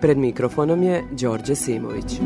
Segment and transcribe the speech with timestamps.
[0.00, 2.20] Pred mikrofonom je Đorđe Simović.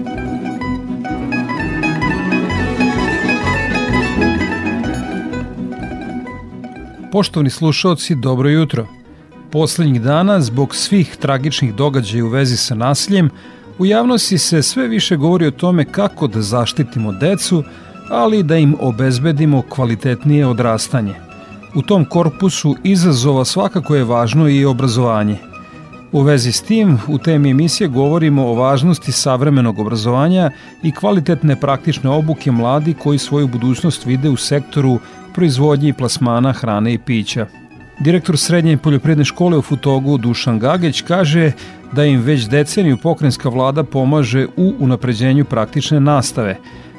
[7.13, 8.86] Poštovni slušalci, dobro jutro.
[9.50, 13.30] Poslednjih dana, zbog svih tragičnih događaja u vezi sa nasiljem,
[13.79, 17.64] u javnosti se sve više govori o tome kako da zaštitimo decu,
[18.11, 21.14] ali da im obezbedimo kvalitetnije odrastanje.
[21.75, 25.50] U tom korpusu izazova svakako je važno i obrazovanje.
[26.13, 30.50] U vezi s tim, u temi emisije govorimo o važnosti savremenog obrazovanja
[30.83, 34.98] i kvalitetne praktične obuke mladi koji svoju budućnost vide u sektoru
[35.34, 37.47] proizvodnje i plasmana hrane i pića.
[38.00, 41.52] Direktor Srednje poljoprivredne škole u Futogu Dušan Gageć kaže
[41.92, 46.56] da im već deceniju pokrenjska vlada pomaže u unapređenju praktične nastave.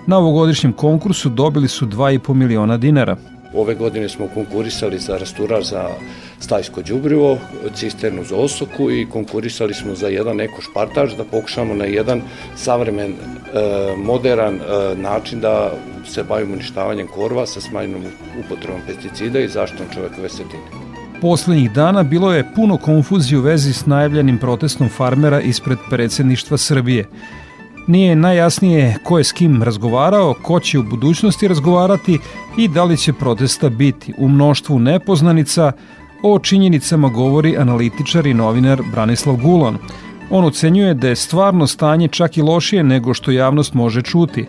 [0.07, 3.17] Na ovogodišnjem konkursu dobili su 2,5 miliona dinara.
[3.53, 5.89] Ove godine smo konkurisali za rasturar za
[6.39, 7.37] stajsko đubrivo,
[7.75, 12.21] cisternu za osoku i konkurisali smo za jedan eko špartaž da pokušamo na jedan
[12.55, 13.15] savremen, e,
[13.97, 15.71] modern e, način da
[16.05, 18.01] se bavimo uništavanjem korva sa smanjenom
[18.45, 20.63] upotrebom pesticida i zaštitom čovekove sredine.
[21.21, 27.05] Poslednjih dana bilo je puno konfuzije u vezi s najavljenim protestom farmera ispred predsedništva Srbije.
[27.91, 32.19] Nije najjasnije ko je s kim razgovarao, ko će u budućnosti razgovarati
[32.57, 34.13] i da li će protesta biti.
[34.17, 35.71] U mnoštvu nepoznanica
[36.23, 39.77] o činjenicama govori analitičar i novinar Branislav Gulan.
[40.29, 44.45] On ocenjuje da je stvarno stanje čak i lošije nego što javnost može čuti.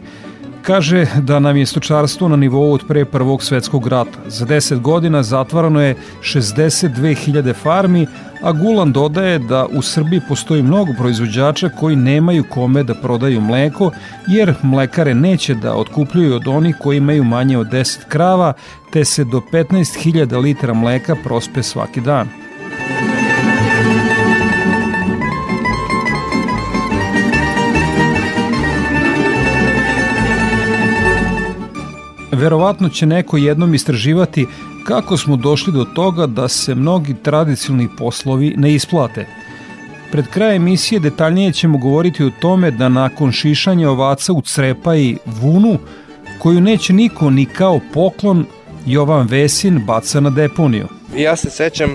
[0.63, 4.19] Kaže da nam je stočarstvo na nivou od pre Prvog svetskog rata.
[4.27, 8.07] Za 10 godina zatvarano je 62.000 farmi,
[8.43, 13.91] a Gulan dodaje da u Srbiji postoji mnogo proizvođača koji nemaju kome da prodaju mleko,
[14.29, 18.53] jer mlekare neće da otkupljuju od onih koji imaju manje od 10 krava,
[18.93, 22.29] te se do 15.000 litara mleka prospe svaki dan.
[32.33, 34.47] Verovatno će neko jednom istraživati
[34.87, 39.27] kako smo došli do toga da se mnogi tradicionalni poslovi ne isplate.
[40.13, 45.17] Pred kraj emisije detaljnije ćemo govoriti o tome da nakon šišanja ovaca u crepa i
[45.27, 45.79] vunu,
[46.39, 48.47] koju neće niko ni kao poklon,
[48.87, 50.89] Jovan Vesin baca na deponiju.
[51.17, 51.91] Ja se sećam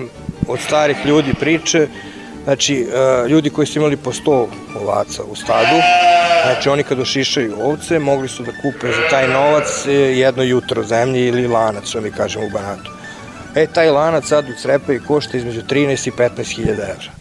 [0.48, 1.88] od starih ljudi priče,
[2.48, 4.46] znači e, ljudi koji su imali po 100
[4.82, 5.76] ovaca u stadu,
[6.44, 10.82] znači oni kad ošišaju ovce mogli su da kupe za taj novac e, jedno jutro
[10.82, 12.90] zemlje ili lanac, što mi kažemo u Banatu.
[13.54, 17.12] E, taj lanac sad u Crepavi košta između 13 i 15 hiljada evra.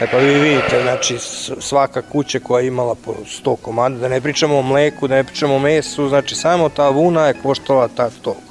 [0.00, 1.18] E pa vi vidite, znači
[1.60, 3.14] svaka kuća koja je imala po
[3.44, 6.88] 100 komada, da ne pričamo o mleku, da ne pričamo o mesu, znači samo ta
[6.88, 8.49] vuna je koštala ta toliko.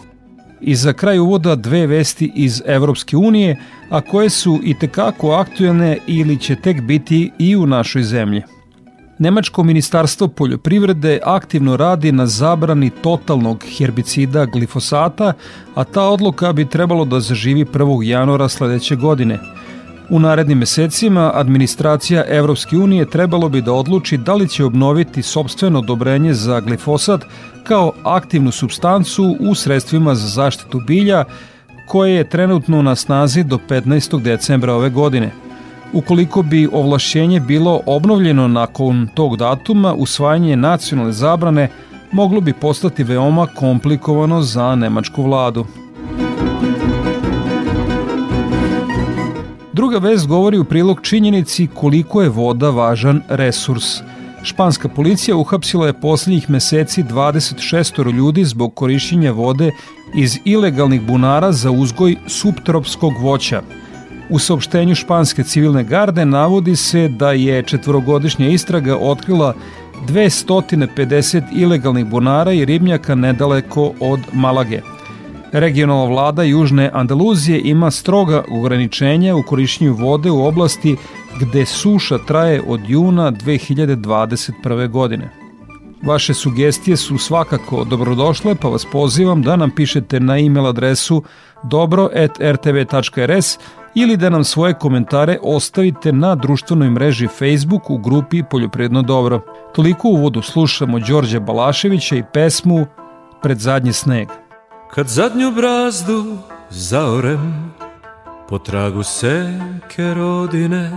[0.62, 3.58] I za kraj uvoda dve vesti iz Evropske unije,
[3.90, 8.42] a koje su i tekako aktuelne ili će tek biti i u našoj zemlji.
[9.20, 15.34] Nemačko ministarstvo poljoprivrede aktivno radi na zabrani totalnog herbicida glifosata,
[15.76, 18.04] a ta odluka bi trebalo da zaživi 1.
[18.04, 19.40] januara sledeće godine.
[20.10, 25.80] U narednim mesecima administracija Evropske unije trebalo bi da odluči da li će obnoviti sobstveno
[25.80, 27.26] odobrenje za glifosat
[27.64, 31.24] kao aktivnu substancu u sredstvima za zaštitu bilja
[31.88, 34.22] koje je trenutno na snazi do 15.
[34.22, 35.32] decembra ove godine.
[35.94, 41.70] Ukoliko bi ovlašćenje bilo obnovljeno nakon tog datuma, usvajanje nacionalne zabrane
[42.12, 45.66] moglo bi postati veoma komplikovano za nemačku vladu.
[49.80, 53.84] Druga vest govori u prilog činjenici koliko je voda važan resurs.
[54.44, 59.72] Španska policija uhapsila je poslednjih meseci 26 ljudi zbog korišćenja vode
[60.16, 63.62] iz ilegalnih bunara za uzgoj subtropskog voća.
[64.30, 69.54] U saopštenju španske civilne garde navodi se da je četvorogodišnja istraga otkrila
[70.08, 74.82] 250 ilegalnih bunara i ribnjaka nedaleko od Malage.
[75.52, 80.96] Regionalna vlada Južne Andaluzije ima stroga ograničenja u korišćenju vode u oblasti
[81.40, 84.88] gde suša traje od juna 2021.
[84.90, 85.30] godine.
[86.04, 91.24] Vaše sugestije su svakako dobrodošle, pa vas pozivam da nam pišete na e-mail adresu
[91.64, 93.58] dobro.rtv.rs
[93.96, 99.42] ili da nam svoje komentare ostavite na društvenoj mreži Facebook u grupi Poljopredno dobro.
[99.76, 102.86] Toliko u uvodu slušamo Đorđa Balaševića i pesmu
[103.42, 104.49] Pred zadnji sneg.
[104.94, 106.38] Kad zadnju brazdu
[106.70, 107.74] zaorem
[108.50, 110.92] Po tragu senke rodine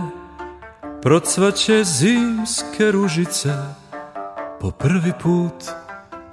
[1.01, 3.53] Procvaće zimske ružice
[4.61, 5.63] Po prvi put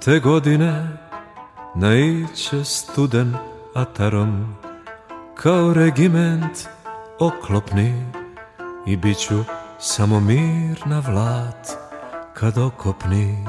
[0.05, 0.97] te godine
[1.75, 3.35] Naiće studen
[3.75, 4.55] atarom
[5.35, 6.67] Kao regiment
[7.19, 8.05] oklopni
[8.87, 9.43] I bit ću
[9.79, 11.67] samo mirna vlat
[12.33, 13.45] Kad okopni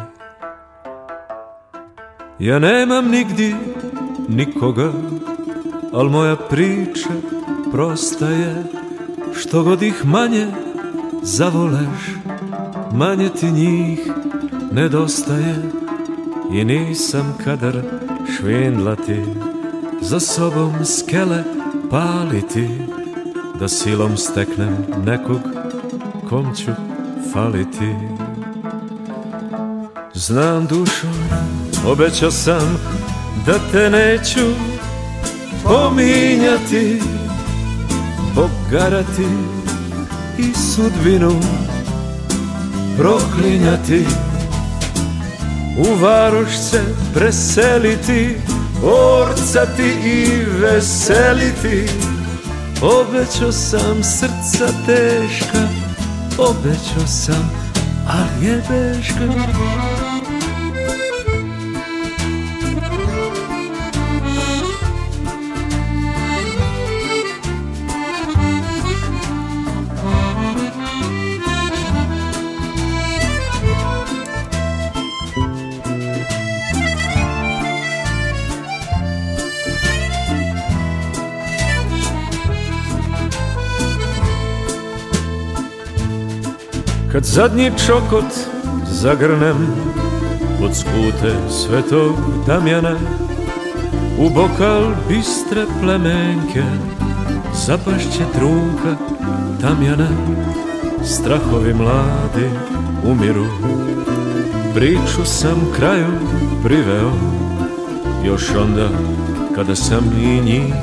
[2.42, 3.54] Ja nemam nigdi
[4.28, 4.92] nikoga
[5.92, 7.08] Al moja priča
[7.72, 8.64] prosta je
[9.34, 10.46] Što god ih manje
[11.22, 12.16] zavoleš
[12.92, 14.00] Manje ti njih
[14.72, 15.62] nedostaje.
[16.52, 17.82] I nisam kadar
[18.36, 19.20] švindlati
[20.00, 21.44] Za sobom skele
[21.90, 22.68] paliti.
[23.60, 25.40] Da silom steknem nekog
[26.28, 26.70] kom ću
[27.32, 27.94] faliti
[30.26, 31.06] Znam dušo,
[31.86, 32.78] obećao sam
[33.46, 34.46] da te neću
[35.64, 37.02] pominjati
[38.34, 39.26] Pogarati
[40.38, 41.40] i sudbinu
[42.96, 44.06] proklinjati
[45.78, 46.82] U varoš se
[47.14, 48.36] preseliti,
[48.82, 51.92] orcati i veseliti.
[52.82, 55.68] Obećao sam srca teška,
[56.38, 57.50] obećao sam,
[58.06, 59.91] ali je beška
[87.22, 88.24] Kad zadnji čokot
[88.90, 89.56] zagrnem
[90.64, 92.16] Od skute svetog
[92.46, 92.96] Damjana
[94.18, 96.62] U bokal bistre plemenke
[97.66, 98.96] Zapašće trunka
[99.60, 100.08] tamjana
[101.04, 102.50] Strahovi mladi
[103.04, 103.46] umiru
[104.74, 106.12] Priču sam kraju
[106.64, 107.12] priveo
[108.24, 108.88] Još onda
[109.54, 110.74] kada sam i njih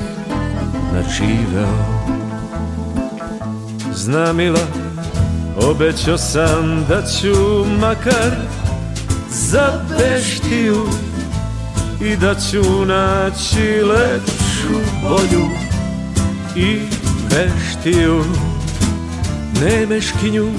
[0.93, 1.99] načiveo.
[3.93, 4.88] Zna mila
[5.61, 8.31] Obećao sam da ću makar
[9.29, 10.85] za beštiju
[12.01, 14.73] I da ću naći lepšu
[15.03, 15.45] bolju
[16.55, 16.79] i
[17.29, 18.23] veštiju
[19.61, 20.51] Nemeškinju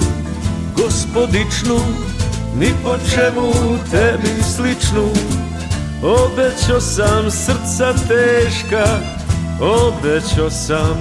[0.75, 1.79] gospodičnu
[2.59, 3.51] Ni po čemu
[3.91, 5.09] tebi sličnu.
[6.03, 8.85] Obećao sam srca teška
[9.61, 10.97] Obećao sam,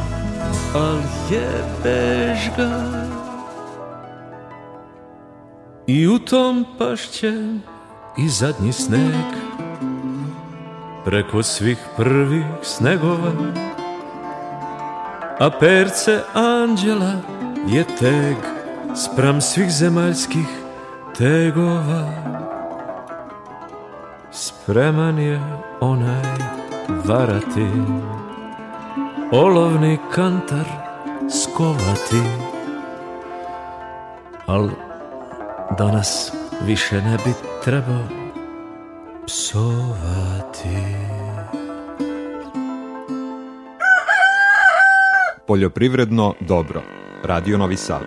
[0.75, 0.99] al
[1.31, 2.90] je bežga
[5.91, 7.33] I u tom pašće
[8.19, 9.25] i zadnji sneg.
[11.05, 13.33] Preko svih prvih snegova
[15.41, 17.13] A perce anđela
[17.69, 18.37] je teg
[18.97, 20.47] Spram svih zemaljskih
[21.19, 22.13] tegova.
[24.33, 25.41] Spreman je
[25.81, 26.25] onaj
[27.05, 27.67] varati
[29.33, 30.67] Olovni kantar
[31.31, 32.23] skovati
[34.47, 34.69] Al
[35.79, 36.33] danas
[36.67, 37.33] više ne bi
[37.65, 38.05] trebao
[39.27, 40.69] psovati.
[45.47, 46.83] Poljoprivredno dobro.
[47.25, 48.03] Radio Novi Sad.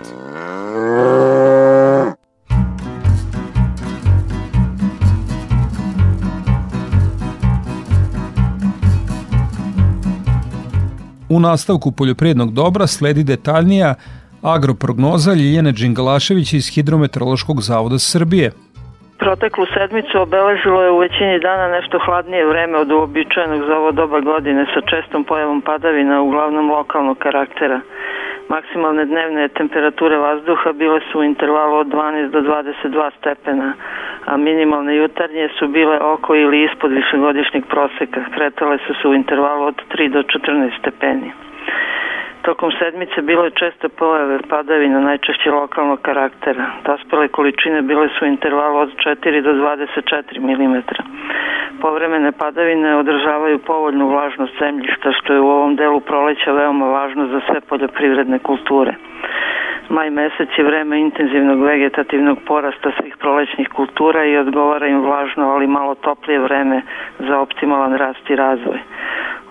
[11.29, 13.95] U nastavku poljoprivrednog dobra sledi detaljnija
[14.43, 18.51] agroprognoza Ljiljane Đingalašević iz Hidrometeorološkog zavoda Srbije.
[19.23, 24.19] Proteklu sedmicu obeležilo je u većini dana nešto hladnije vreme od uobičajenog za ovo doba
[24.19, 27.81] godine sa čestom pojavom padavina, uglavnom lokalnog karaktera.
[28.49, 33.73] Maksimalne dnevne temperature vazduha bile su u intervalu od 12 do 22 stepena,
[34.25, 38.21] a minimalne jutarnje su bile oko ili ispod višegodišnjeg proseka.
[38.35, 41.31] Kretale su se u intervalu od 3 do 14 stepeni.
[42.43, 46.65] Tokom sedmice bilo je često pojave padavina, najčešće lokalnog karaktera.
[46.85, 50.75] Dospele količine bile su u intervalu od 4 do 24 mm.
[51.81, 57.39] Povremene padavine održavaju povoljnu vlažnost zemljišta, što je u ovom delu proleća veoma važno za
[57.47, 58.93] sve poljoprivredne kulture.
[59.89, 65.67] Maj mesec je vreme intenzivnog vegetativnog porasta svih prolećnih kultura i odgovara im vlažno, ali
[65.67, 66.81] malo toplije vreme
[67.19, 68.79] za optimalan rast i razvoj.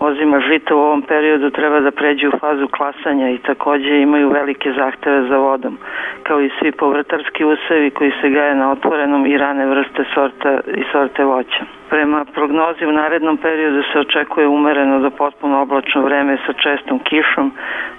[0.04, 4.72] Ozima žita u ovom periodu treba da pređe u fazu klasanja i takođe imaju velike
[4.72, 5.78] zahteve za vodom,
[6.22, 10.84] kao i svi povrtarski usevi koji se gaje na otvorenom i rane vrste sorta i
[10.92, 11.64] sorte voća.
[11.90, 17.52] Prema prognozi u narednom periodu se očekuje umereno do potpuno oblačno vreme sa čestom kišom,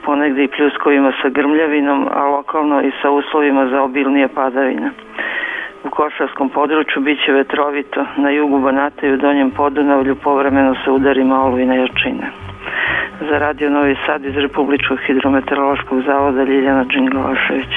[0.05, 4.91] ponegde i pljuskovima sa grmljavinom, a lokalno i sa uslovima za obilnije padavine.
[5.87, 11.35] U Košarskom području biće vetrovito, na jugu Banata i u Donjem Podunavlju povremeno se udarima
[11.45, 12.25] olujne jačine.
[13.29, 17.73] Za radio Novi Sad iz Republičkog hidrometeorološkog zavoda Ljiljana Đingalašević.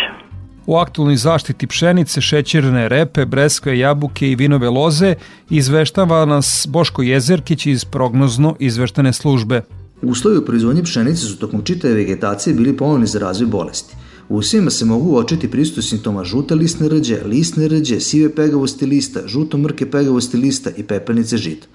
[0.66, 5.14] U aktualnoj zaštiti pšenice, šećerne repe, breskve, jabuke i vinove loze
[5.50, 9.60] izveštava nas Boško Jezerkić iz prognozno izveštane službe.
[10.02, 14.05] Uslovi u proizvodnji pšenice su tokom čitave vegetacije bili povoljni za razvoj bolesti.
[14.28, 19.20] U svima se mogu uočiti pristup simptoma žute listne rđe, listne rđe, sive pegavosti lista,
[19.26, 21.66] žuto-mrke pegavosti lista i pepelnice žita.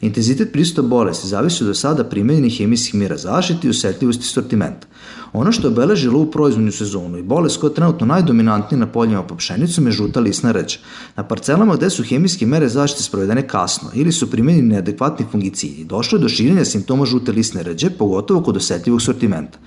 [0.00, 4.86] Intenzitet pristupa bolesti zavisi od sada primenjenih hemijskih mjera zaštite i osetljivosti sortimenta.
[5.32, 9.22] Ono što je obeležilo u proizvodnju sezonu i bolest koja je trenutno najdominantnija na poljima
[9.22, 10.78] po pšenicom je žuta lisna rđa.
[11.16, 16.18] Na parcelama gde su hemijske mere zaštite sprovedene kasno ili su primenjeni neadekvatni fungicidi, došlo
[16.18, 19.58] je do širenja simptoma žute lisne rđe, pogotovo kod osetljivog sortimenta.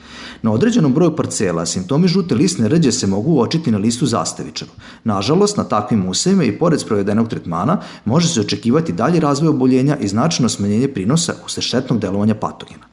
[0.42, 4.72] Na određenom broju parcela simptomi žute lisne rđe se mogu uočiti na listu zastavičaru.
[5.04, 10.08] Nažalost, na takvim usevima i pored sprovedenog tretmana može se očekivati dalji razvoj oboljenja i
[10.08, 12.93] značajno smanjenje prinosa usled štetnog delovanja patogena.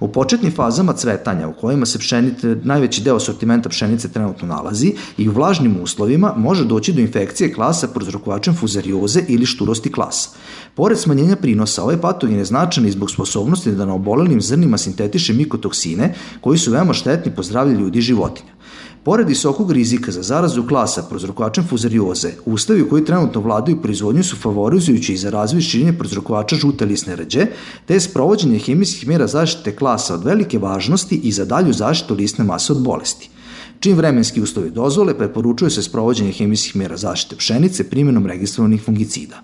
[0.00, 5.28] U početnim fazama cvetanja u kojima se pšenice, najveći deo sortimenta pšenice trenutno nalazi i
[5.28, 10.30] u vlažnim uslovima može doći do infekcije klasa prozrokovačem fuzarioze ili šturosti klasa.
[10.74, 15.32] Pored smanjenja prinosa, ovaj patogen je značan i zbog sposobnosti da na obolelim zrnima sintetiše
[15.32, 18.59] mikotoksine koji su veoma štetni po zdravlje ljudi i životinja.
[19.02, 25.14] Pored visokog rizika za zarazu klasa prozrokovačem fuzarioze, uslovi koji trenutno vladaju proizvodnju su favorizujući
[25.14, 27.46] i za razvoj širenja prozrokovača žute lisne rđe,
[27.86, 32.44] te je sprovođenje hemijskih mjera zaštite klasa od velike važnosti i za dalju zaštitu lisne
[32.44, 33.30] mase od bolesti.
[33.80, 39.42] Čim vremenski uslovi dozvole, preporučuje se sprovođenje hemijskih mjera zaštite pšenice primjenom registrovanih fungicida.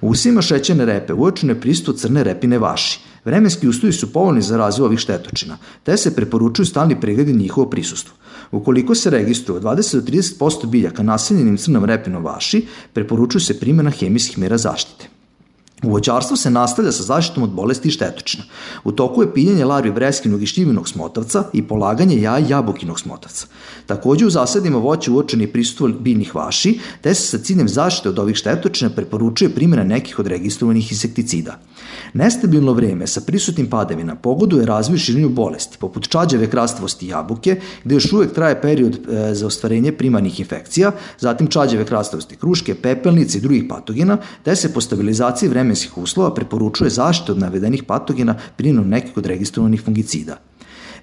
[0.00, 3.00] U usima šećerne repe uočeno je pristup crne repine vaši.
[3.24, 8.14] Vremenski uslovi su povoljni za razvoj ovih štetočina, te se preporučuju stalni pregledi njihovo prisustvo.
[8.50, 14.38] Ukoliko se registruje 20 do 30% biljaka naseljenim crnom repinom vaši, preporučuje se primjena hemijskih
[14.38, 15.08] mera zaštite.
[15.82, 18.44] Uvođarstvo se nastavlja sa zaštitom od bolesti i štetočina.
[18.84, 23.46] U toku je piljenje larvi breskinog i šljivinog smotavca i polaganje jaja jabukinog smotavca.
[23.86, 28.36] Takođe u zasadima voća uočeni prisustvo biljnih vaši, te se sa ciljem zaštite od ovih
[28.36, 31.58] štetočina preporučuje primjena nekih od registrovanih insekticida.
[32.12, 38.12] Nestabilno vreme sa prisutnim padavina pogoduje razvoj širenju bolesti, poput čađave krastavosti jabuke, gde još
[38.12, 43.64] uvek traje period e, za ostvarenje primarnih infekcija, zatim čađave krastavosti kruške, pepelnice i drugih
[43.68, 49.26] patogena, te se po stabilizaciji vremenskih uslova preporučuje zaštita od navedenih patogena primjenom nekih od
[49.26, 50.38] registrovanih fungicida.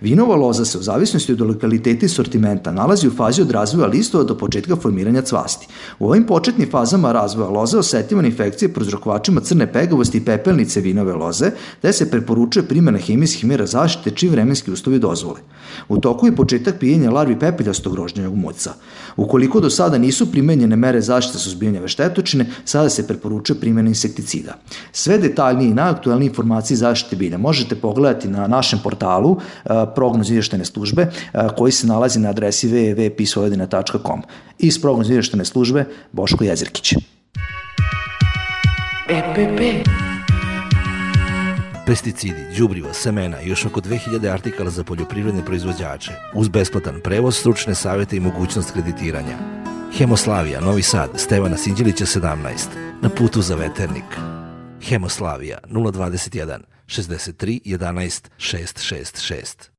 [0.02, 4.24] Vinova loza se u zavisnosti od lokaliteta i sortimenta nalazi u fazi od razvoja listova
[4.24, 5.68] do početka formiranja cvasti.
[6.00, 11.52] U ovim početnim fazama razvoja loze osetljiva infekcije prozrokovačima crne pegavosti i pepelnice vinove loze,
[11.82, 15.40] te se preporučuje primjena hemijskih mjera zaštite čim vremenski uslovi dozvole.
[15.90, 18.74] U toku je početak pijenja larvi pepeljastog rožnjavog muca.
[19.18, 24.54] Ukoliko do sada nisu primenjene mere zaštite suzbijanja veštetočine, sada se preporučuje primjena insekticida.
[24.92, 29.38] Sve detaljnije i najaktualnije informacije zaštite bilja možete pogledati na našem portalu
[29.96, 31.12] prognoz izvještene službe
[31.58, 34.22] koji se nalazi na adresi www.pisvojvodina.com.
[34.60, 36.94] Iz prognoz izvještene službe Boško Jezirkić.
[39.10, 39.90] EPP
[41.90, 47.76] pesticidi, đubriva, semena i još oko 2000 artikala za poljoprivredne proizvođače, uz besplatan prevoz, stručne
[47.76, 49.38] savete i mogućnost kreditiranja.
[49.98, 52.36] Hemoslavija, Novi Sad, Stevana Sinđelića 17,
[53.02, 54.04] na putu za veternik.
[54.82, 59.79] Hemoslavija 021 63 11 666.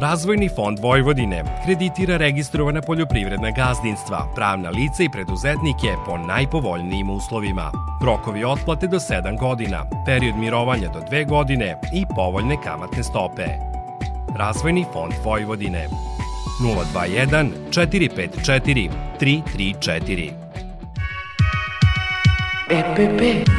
[0.00, 7.72] Razvojni fond Vojvodine kreditira registrovana poljoprivredna gazdinstva, pravna lica i preduzetnike po najpovoljnijim uslovima.
[8.04, 13.46] Rokovi otplate do 7 godina, period mirovanja do 2 godine i povoljne kamatne stope.
[14.36, 15.88] Razvojni fond Vojvodine
[16.94, 18.90] 021 454
[19.20, 20.30] 334
[22.70, 23.50] EPP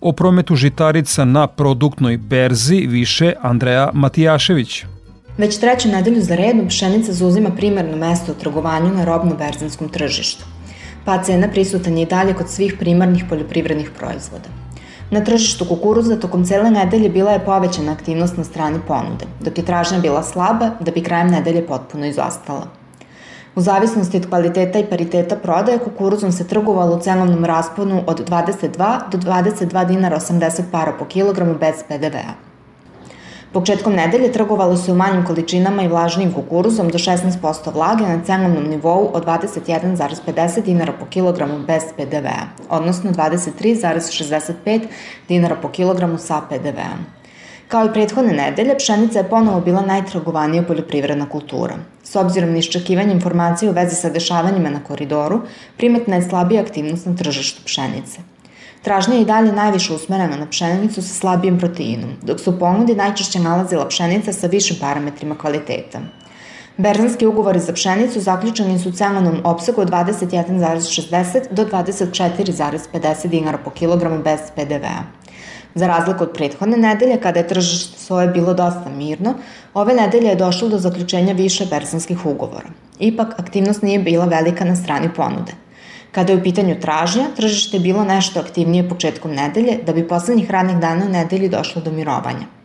[0.00, 4.84] O prometu žitarica na produktnoj berzi više Andreja Matijašević.
[5.38, 10.44] Već treću nedelju za redom pšenica zauzima primarno mesto u trgovanju na robno-berzanskom tržištu.
[11.04, 14.48] Pa cena prisutan je i dalje kod svih primarnih poljoprivrednih proizvoda.
[15.10, 19.64] Na tržištu kukuruza tokom cele nedelje bila je povećana aktivnost na strani ponude, dok je
[19.64, 22.79] tražnja bila slaba da bi krajem nedelje potpuno izostala.
[23.60, 29.10] U zavisnosti od kvaliteta i pariteta prodaje, kukuruzom se trgovalo u cenovnom rasponu od 22
[29.10, 32.32] do 22 dinara 80 para po kilogramu bez PDV-a.
[33.52, 38.68] Početkom nedelje trgovalo se u manjim količinama i vlažnijim kukuruzom do 16% vlage na cenovnom
[38.68, 44.80] nivou od 21,50 dinara po kilogramu bez PDV-a, odnosno 23,65
[45.28, 47.19] dinara po kilogramu sa PDV-om.
[47.70, 51.76] Kao i prethodne nedelje, pšenica je ponovo bila najtragovanija poljoprivredna kultura.
[52.02, 55.40] S obzirom na iščekivanje informacije u vezi sa dešavanjima na koridoru,
[55.76, 58.24] primetna je slabija aktivnost na tržištu pšenice.
[58.82, 62.94] Tražnja je i dalje najviše usmerena na pšenicu sa slabijim proteinom, dok se u ponudi
[62.94, 66.00] najčešće nalazila pšenica sa višim parametrima kvaliteta.
[66.76, 73.70] Berzanski ugovori za pšenicu zaključeni su u cenovnom opsegu od 21,60 do 24,50 dinara po
[73.70, 75.19] kilogramu bez PDV-a.
[75.74, 79.34] Za razliku od prethodne nedelje, kada je tržište soje bilo dosta mirno,
[79.74, 82.68] ove nedelje je došlo do zaključenja više berzanskih ugovora.
[82.98, 85.52] Ipak, aktivnost nije bila velika na strani ponude.
[86.12, 90.50] Kada je u pitanju tražnja, tržište je bilo nešto aktivnije početkom nedelje, da bi poslednjih
[90.50, 92.59] radnih dana u nedelji došlo do mirovanja.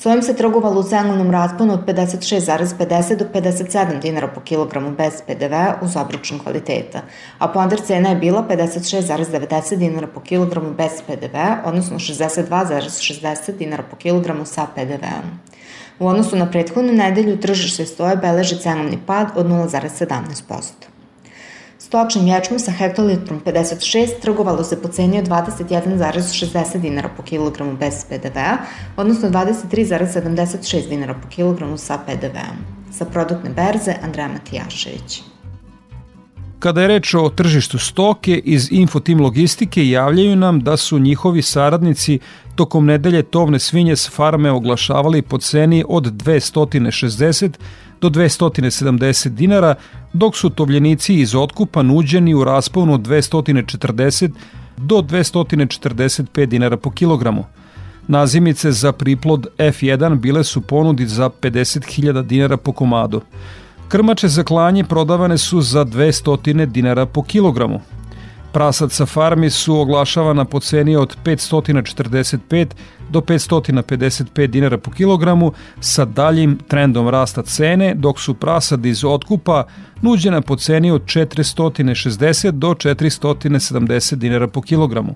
[0.00, 5.54] Sojom se trgovalo u cenovnom rasponu od 56,50 do 57 dinara po kilogramu bez PDV
[5.82, 7.00] uz obručan kvaliteta,
[7.38, 13.96] a ponder cena je bila 56,90 dinara po kilogramu bez PDV, odnosno 62,60 dinara po
[13.96, 15.38] kilogramu sa PDV-om.
[15.98, 20.97] U odnosu na prethodnu nedelju tržište stoje beleži cenovni pad od 0,17%.
[21.88, 28.04] Stočnim ječmom sa hektolitrom 56 trgovalo se po ceni od 21,60 dinara po kilogramu bez
[28.08, 28.56] PDV-a,
[28.96, 32.58] odnosno 23,76 dinara po kilogramu sa PDV-om.
[32.92, 35.22] Sa produktne berze Andreja Matijašević.
[36.58, 42.18] Kada je reč o tržištu stoke, iz Infotim Logistike javljaju nam da su njihovi saradnici
[42.54, 47.52] tokom nedelje tovne svinje s farme oglašavali po ceni od 260
[48.00, 49.74] do 270 dinara,
[50.12, 54.30] dok su tovljenici iz otkupa nuđeni u rasponu od 240
[54.76, 57.44] do 245 dinara po kilogramu.
[58.08, 63.20] Nazimice za priplod F1 bile su ponudi za 50.000 dinara po komadu.
[63.88, 67.80] Krmače za klanje prodavane su za 200 dinara po kilogramu.
[68.52, 72.66] Prasad sa farmi su oglašavana po ceni od 545
[73.10, 79.64] do 555 dinara po kilogramu sa daljim trendom rasta cene, dok su prasadi iz otkupa
[80.02, 85.14] nuđena po ceni od 460 do 470 dinara po kilogramu.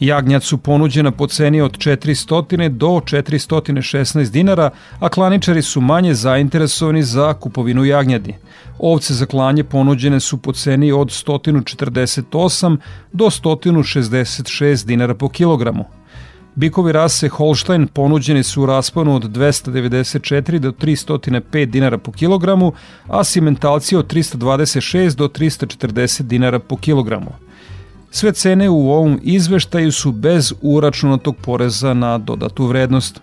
[0.00, 7.02] Jagnjac su ponuđena po ceni od 400 do 416 dinara, a klaničari su manje zainteresovani
[7.02, 8.34] za kupovinu jagnjadi.
[8.78, 12.76] Ovce za klanje ponuđene su po ceni od 148
[13.12, 15.84] do 166 dinara po kilogramu.
[16.54, 22.72] Bikovi rase Holstein ponuđeni su u rasponu od 294 do 305 dinara po kilogramu,
[23.08, 27.47] a simentalci od 326 do 340 dinara po kilogramu.
[28.10, 33.20] Sve cene u ovom izveštaju su bez uračunatog poreza na dodatu vrednost.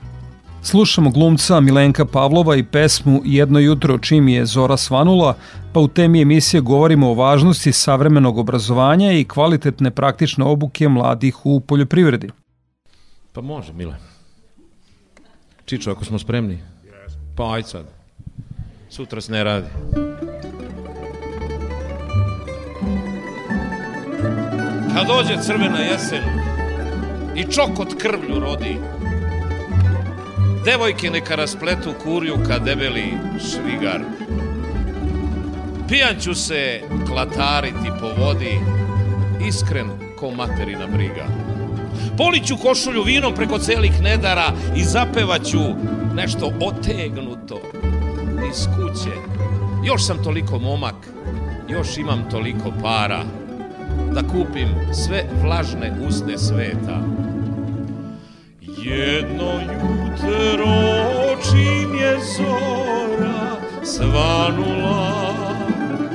[0.61, 5.35] Slušamo glumca Milenka Pavlova i pesmu Jedno jutro čim je zora svanula,
[5.73, 11.59] pa u temi emisije govorimo o važnosti savremenog obrazovanja i kvalitetne praktične obuke mladih u
[11.59, 12.29] poljoprivredi.
[13.33, 13.95] Pa može, Mile.
[15.65, 16.59] Čičo, ako smo spremni.
[17.35, 17.85] Pa aj sad.
[18.89, 19.67] Sutra se ne radi.
[24.95, 26.23] Kad dođe crvena jesen
[27.35, 28.77] i čokot krvlju rodi,
[30.65, 34.01] devojke neka raspletu kurju kad debeli švigar.
[35.89, 38.59] Pijan ću se klatariti po vodi,
[39.47, 41.25] iskren ko materina briga.
[42.17, 45.61] Poliću košulju vinom preko celih nedara i zapevaću
[46.13, 47.61] nešto otegnuto
[48.51, 49.15] iz kuće.
[49.85, 50.95] Još sam toliko momak,
[51.69, 53.44] još imam toliko para
[54.15, 56.99] da kupim sve vlažne usne sveta.
[58.61, 60.75] Jedno jutro
[61.43, 65.33] čim je zora svanula,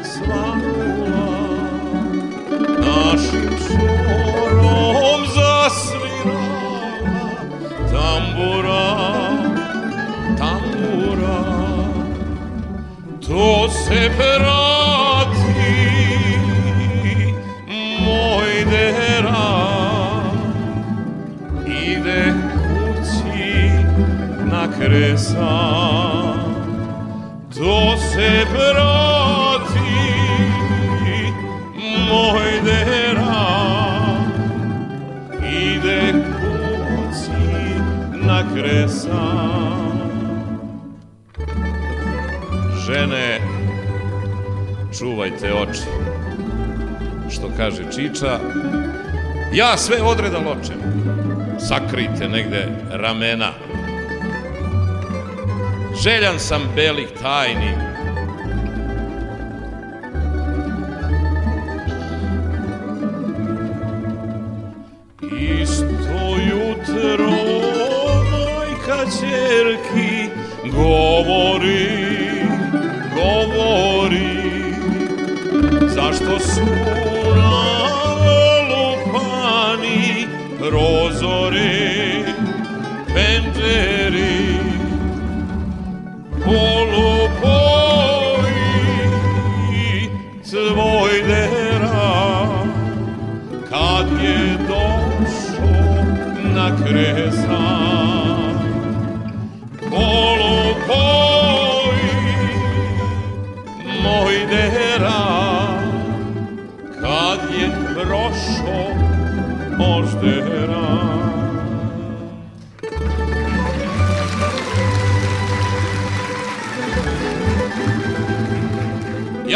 [0.04, 1.48] svanula,
[2.78, 6.70] našim šorom zasvirala
[7.90, 8.96] tambura,
[10.38, 11.44] tambura,
[13.26, 14.59] to se prati
[24.90, 25.50] na kresa
[27.54, 29.80] to se prati
[32.08, 33.46] moj dera
[35.42, 37.30] ide kući
[38.26, 39.50] na kresa
[42.86, 43.40] žene
[44.98, 45.82] čuvajte oči.
[47.30, 48.38] Što kaže Čiča,
[49.52, 50.76] ja sve odreda ločem,
[51.58, 53.69] sakrite negde ramena.
[56.02, 57.76] Željan sam belih tajni,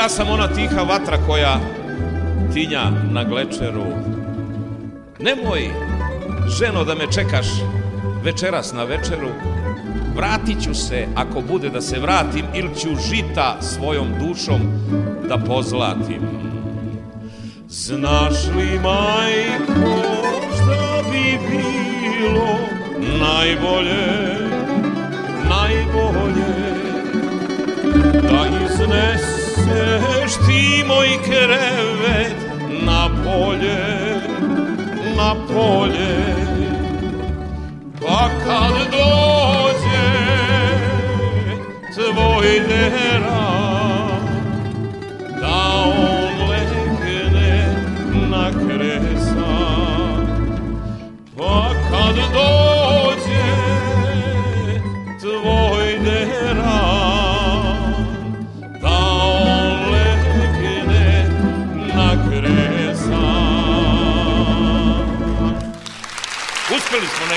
[0.05, 1.61] Ja sam ona tiha vatra koja
[2.55, 3.85] tinja na glečeru.
[5.21, 5.71] Nemoj,
[6.59, 7.47] ženo, da me čekaš
[8.25, 9.29] večeras na večeru.
[10.17, 14.61] Vratit ću se, ako bude da se vratim, ili ću žita svojom dušom
[15.29, 16.21] da pozlatim.
[17.69, 20.03] Znaš li, majko,
[20.55, 22.59] šta bi bilo
[23.21, 24.37] najbolje,
[25.49, 26.55] najbolje,
[28.23, 32.37] da izneseš ti moj krevet
[32.83, 34.21] na polje,
[35.17, 36.35] na polje,
[38.01, 39.24] pa kad dođe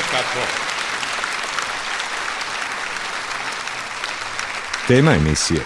[0.08, 0.48] Nekako.
[4.88, 5.60] Tema emisije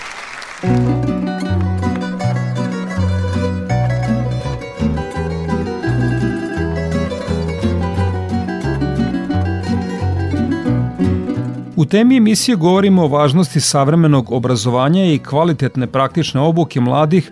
[11.75, 17.31] U temi emisije govorimo o važnosti savremenog obrazovanja i kvalitetne praktične obuke mladih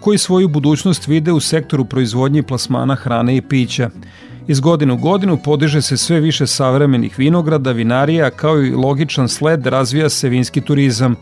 [0.00, 3.90] koji svoju budućnost vide u sektoru proizvodnje i plasmana hrane i pića.
[4.48, 9.66] Iz godine u godinu podiže se sve više savremenih vinograda, vinarija, kao i logičan sled
[9.66, 11.16] razvija se vinski turizam.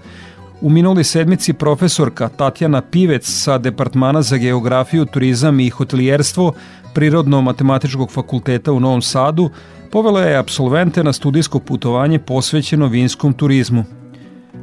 [0.61, 6.53] U minuli sedmici profesorka Tatjana Pivec sa Departmana za geografiju, turizam i hotelijerstvo
[6.95, 9.51] Prirodno-matematičkog fakulteta u Novom Sadu
[9.91, 13.85] povela je absolvente na studijsko putovanje posvećeno vinskom turizmu.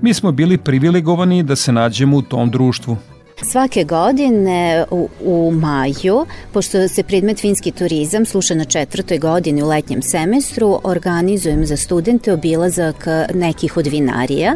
[0.02, 2.98] Mi smo bili privilegovani da se nađemo u tom društvu.
[3.44, 9.68] Svake godine u, u maju, pošto se predmet finski turizam sluša na četvrtoj godini u
[9.68, 14.56] letnjem semestru, organizujem za studente obilazak nekih od vinarija.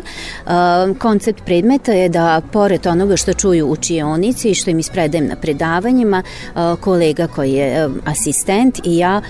[1.00, 5.36] Koncept predmeta je da, pored onoga što čuju u čionici i što im ispredajem na
[5.36, 6.24] predavanjima,
[6.80, 9.22] kolega koji je asistent i ja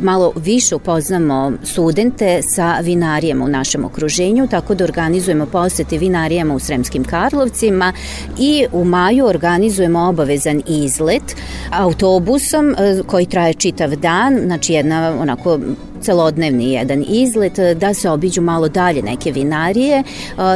[0.00, 6.58] malo više upoznamo studente sa vinarijama u našem okruženju, tako da organizujemo posete vinarijama u
[6.58, 7.92] Sremskim Karlovcima
[8.38, 11.36] i u maju organizujemo obavezan izlet
[11.70, 15.58] autobusom e, koji traje čitav dan, znači jedna onako
[16.02, 20.02] celodnevni jedan izlet, da se obiđu malo dalje neke vinarije,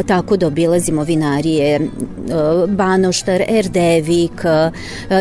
[0.07, 1.81] tako da obilazimo vinarije
[2.69, 4.45] Banoštar, Erdevik,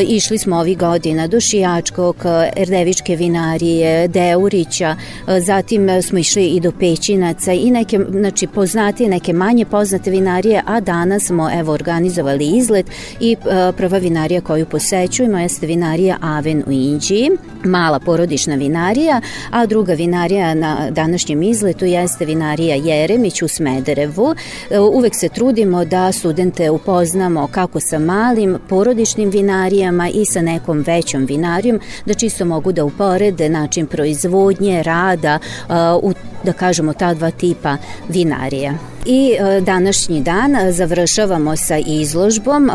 [0.08, 2.16] išli smo ovih godina do Šijačkog,
[2.56, 4.96] Erdevičke vinarije, Deurića,
[5.28, 10.80] zatim smo išli i do Pećinaca i neke, znači, poznatije, neke manje poznate vinarije, a
[10.80, 12.86] danas smo evo organizovali izlet
[13.20, 13.36] i
[13.78, 17.30] prva vinarija koju posećujemo jeste vinarija Aven u Inđiji,
[17.64, 24.36] mala porodična vinarija, a druga vinarija vinarija na današnjem izletu jeste vinarija Jeremić u Smederevu.
[24.70, 30.84] E, uvek se trudimo da studente upoznamo kako sa malim porodičnim vinarijama i sa nekom
[30.88, 37.14] većom vinarijom, da čisto mogu da uporede način proizvodnje, rada e, u da kažemo ta
[37.14, 37.78] dva tipa
[38.10, 38.74] vinarija.
[39.06, 42.72] I e, današnji dan završavamo sa izložbom,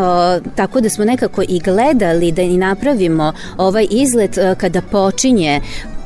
[0.55, 5.61] tako da smo nekako i gledali da i napravimo ovaj izlet kada počinje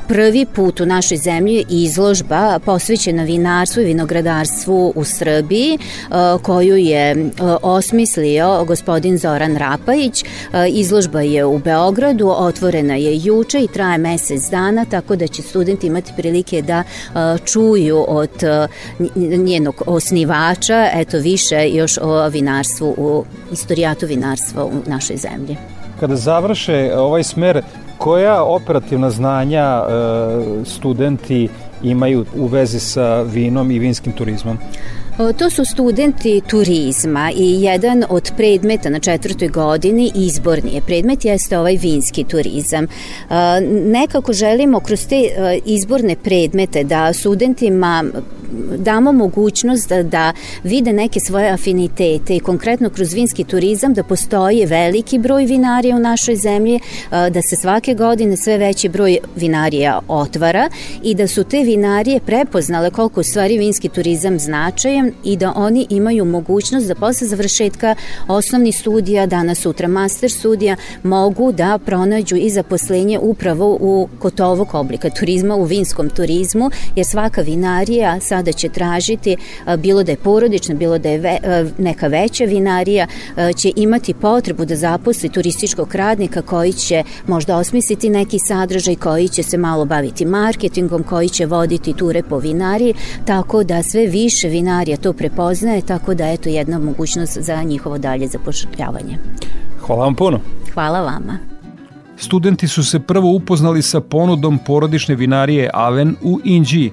[0.09, 5.79] prvi put u našoj zemlji izložba posvećena vinarstvu i vinogradarstvu u Srbiji,
[6.43, 7.31] koju je
[7.63, 10.25] osmislio gospodin Zoran Rapajić.
[10.69, 15.87] Izložba je u Beogradu, otvorena je juče i traje mesec dana, tako da će studenti
[15.87, 16.83] imati prilike da
[17.45, 18.31] čuju od
[19.17, 25.57] njenog osnivača, eto više još o vinarstvu, u istorijatu vinarstva u našoj zemlji.
[26.01, 27.63] Kada završe ovaj smer,
[28.03, 29.85] koja operativna znanja e,
[30.65, 31.49] studenti
[31.83, 34.59] imaju u vezi sa vinom i vinskim turizmom?
[35.39, 41.59] To su studenti turizma i jedan od predmeta na četvrtoj godini izborni je predmet jeste
[41.59, 42.87] ovaj vinski turizam.
[43.85, 45.23] Nekako želimo kroz te
[45.65, 48.05] izborne predmete da studentima
[48.79, 50.33] damo mogućnost da, da
[50.65, 56.01] vide neke svoje afinitete i konkretno kroz vinski turizam da postoji veliki broj vinarija u
[56.01, 60.69] našoj zemlji, da se svake godine sve veći broj vinarija otvara
[61.03, 65.87] i da su te vinarije prepoznale koliko u stvari vinski turizam značajan i da oni
[65.91, 67.95] imaju mogućnost da posle završetka
[68.29, 74.69] osnovnih studija, danas sutra master studija, mogu da pronađu i zaposlenje upravo u kod ovog
[74.73, 79.37] oblika turizma, u vinskom turizmu, jer svaka vinarija sad sada će tražiti,
[79.79, 81.39] bilo da je porodična, bilo da je ve,
[81.79, 83.07] neka veća vinarija,
[83.57, 89.43] će imati potrebu da zaposli turističkog radnika koji će možda osmisliti neki sadržaj, koji će
[89.43, 94.97] se malo baviti marketingom, koji će voditi ture po vinariji, tako da sve više vinarija
[94.97, 99.19] to prepoznaje, tako da eto jedna mogućnost za njihovo dalje zapošljavanje.
[99.81, 100.41] Hvala vam puno.
[100.75, 101.39] Hvala vama.
[102.17, 106.93] Studenti su se prvo upoznali sa ponudom porodične vinarije Aven u Inđiji,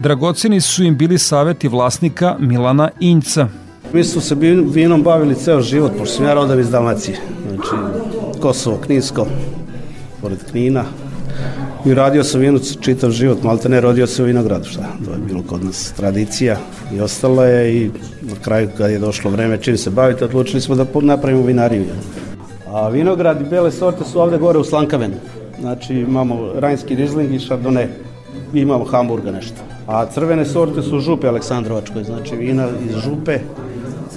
[0.00, 3.48] Dragoceni su im bili saveti vlasnika Milana Inca.
[3.92, 4.34] Mi smo se
[4.72, 7.16] vinom bavili ceo život, pošto sam ja rodam iz Dalmacije.
[7.48, 7.70] Znači,
[8.40, 9.26] Kosovo, Kninsko,
[10.20, 10.84] pored Knina.
[11.86, 14.86] I radio sam vinu čitav život, malte ne rodio se u vinogradu, šta?
[15.04, 16.56] To je bilo kod nas tradicija
[16.94, 17.90] i ostalo je i
[18.22, 21.84] na kraju kad je došlo vreme čim se bavite, odlučili smo da napravimo vinariju.
[22.66, 25.14] A vinograd i bele sorte su ovde gore u Slankavenu.
[25.60, 27.40] Znači imamo Rajnski Rizling i.
[28.54, 29.69] I imamo Hamburga nešto.
[29.90, 33.38] A crvene sorte su župe Aleksandrovačkoj, znači vina iz župe,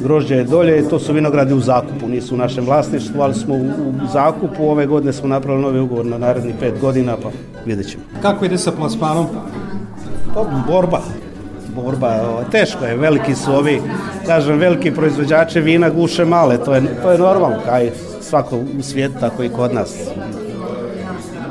[0.03, 3.55] grožđe je dolje i to su vinogradi u zakupu, nisu u našem vlasništvu, ali smo
[3.55, 7.29] u, u zakupu, ove godine smo napravili novi ugovor na naredni pet godina, pa
[7.65, 8.03] vidjet ćemo.
[8.21, 9.27] Kako ide sa plasmanom?
[10.33, 11.01] Pa, borba,
[11.75, 13.81] borba, teško je, veliki su ovi,
[14.25, 19.15] kažem, veliki proizvođači vina guše male, to je, to je normalno, kaj svako u svijetu,
[19.19, 19.95] tako i kod nas.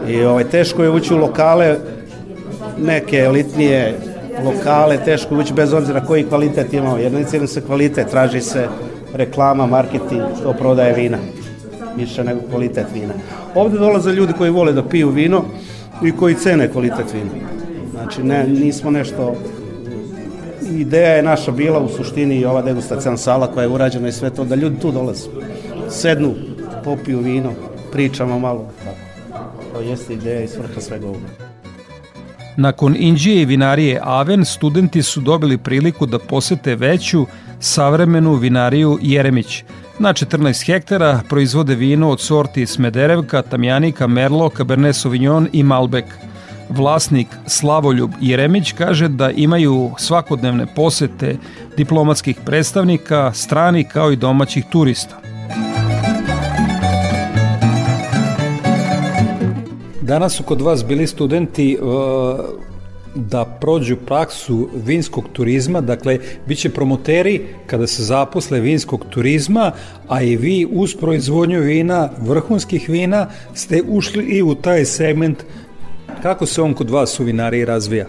[0.08, 1.76] I ovaj, teško je ući u lokale,
[2.78, 4.11] neke elitnije
[4.44, 8.68] lokale, teško ući bez obzira koji kvalitet imamo, jer ne cijelim se kvalitet, traži se
[9.14, 11.18] reklama, marketing, to prodaje vina,
[11.96, 13.14] više nego kvalitet vina.
[13.54, 15.44] Ovde dolaze ljudi koji vole da piju vino
[16.04, 17.30] i koji cene kvalitet vina.
[17.92, 19.34] Znači, ne, nismo nešto
[20.70, 24.30] ideja je naša bila u suštini i ova degustacijan sala koja je urađena i sve
[24.30, 25.28] to, da ljudi tu dolaze.
[25.88, 26.34] Sednu,
[26.84, 27.52] popiju vino,
[27.92, 28.66] pričamo malo.
[29.74, 31.41] To jeste ideja i svrha svega ovoga.
[32.56, 37.26] Nakon Inđije i vinarije Aven, studenti su dobili priliku da posete veću,
[37.60, 39.64] savremenu vinariju Jeremić.
[39.98, 46.04] Na 14 hektara proizvode vino od sorti Smederevka, Tamjanika, Merlo, Cabernet Sauvignon i Malbec.
[46.68, 51.36] Vlasnik Slavoljub Jeremić kaže da imaju svakodnevne posete
[51.76, 55.21] diplomatskih predstavnika, strani kao i domaćih turista.
[60.12, 61.90] Danas su kod vas bili studenti uh,
[63.14, 69.72] da prođu praksu vinskog turizma, dakle, bit će promoteri kada se zaposle vinskog turizma,
[70.08, 75.44] a i vi uz proizvodnju vina, vrhunskih vina, ste ušli i u taj segment.
[76.22, 78.06] Kako se on kod vas u vinariji razvija?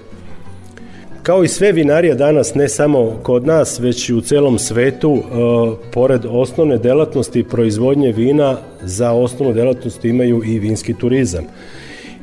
[1.22, 5.24] Kao i sve vinarije danas, ne samo kod nas, već i u celom svetu, uh,
[5.92, 11.44] pored osnovne delatnosti proizvodnje vina, za osnovnu delatnost imaju i vinski turizam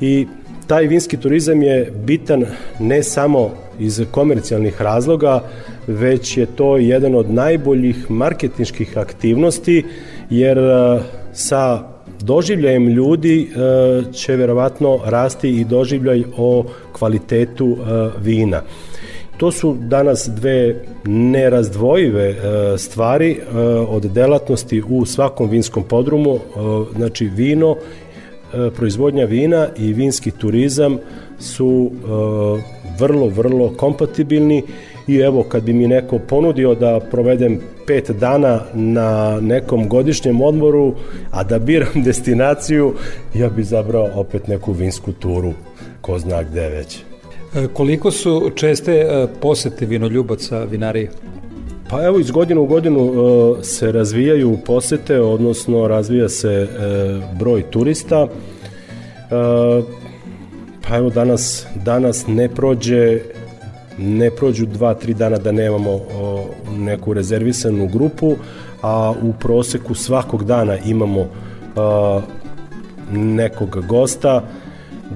[0.00, 0.26] i
[0.66, 2.44] taj vinski turizam je bitan
[2.78, 5.42] ne samo iz komercijalnih razloga,
[5.86, 9.84] već je to jedan od najboljih marketinških aktivnosti,
[10.30, 11.00] jer e,
[11.32, 11.82] sa
[12.20, 18.62] doživljajem ljudi e, će verovatno rasti i doživljaj o kvalitetu e, vina.
[19.36, 22.34] To su danas dve nerazdvojive
[22.78, 23.40] stvari
[23.88, 26.38] od delatnosti u svakom vinskom podrumu,
[26.96, 27.76] znači vino
[28.76, 30.98] proizvodnja vina i vinski turizam
[31.38, 32.08] su e,
[32.98, 34.62] vrlo, vrlo kompatibilni
[35.06, 40.94] i evo kad bi mi neko ponudio da provedem pet dana na nekom godišnjem odmoru,
[41.30, 42.94] a da biram destinaciju,
[43.34, 45.52] ja bi zabrao opet neku vinsku turu
[46.00, 46.98] ko zna gde već.
[47.54, 51.10] E, koliko su česte e, posete vinoljubaca vinarije?
[51.90, 56.68] Pa evo iz godine u godinu e, se razvijaju posete, odnosno razvija se
[57.38, 58.26] broj turista.
[60.88, 63.20] Pa evo danas, danas ne prođe
[64.00, 66.00] ne prođu dva, tri dana da nemamo
[66.78, 68.36] neku rezervisanu grupu,
[68.82, 71.26] a u proseku svakog dana imamo
[73.12, 74.42] nekog gosta,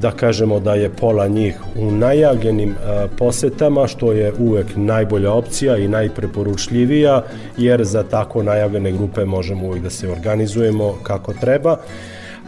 [0.00, 2.74] da kažemo da je pola njih u najavljenim
[3.18, 7.22] posetama, što je uvek najbolja opcija i najpreporučljivija,
[7.57, 11.76] jer za tako najavljene grupe možemo uvek da se organizujemo kako treba.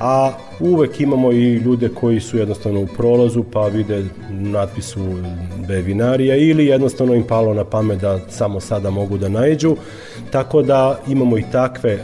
[0.01, 5.01] A uvek imamo i ljude koji su jednostavno u prolazu pa vide natpisu
[5.69, 9.77] da je vinarija ili jednostavno im palo na pamet da samo sada mogu da nađu
[10.31, 11.99] tako da imamo i takve e,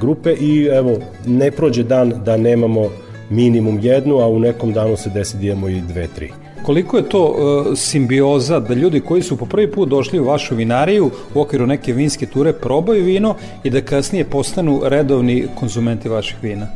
[0.00, 2.90] grupe i evo ne prođe dan da nemamo
[3.30, 6.30] minimum jednu, a u nekom danu se desi da imamo i dve, tri.
[6.62, 7.34] Koliko je to
[7.72, 11.66] e, simbioza da ljudi koji su po prvi put došli u vašu vinariju u okviru
[11.66, 16.66] neke vinske ture probaju vino i da kasnije postanu redovni konzumenti vaših vina?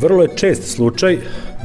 [0.00, 1.18] Vrlo je čest slučaj,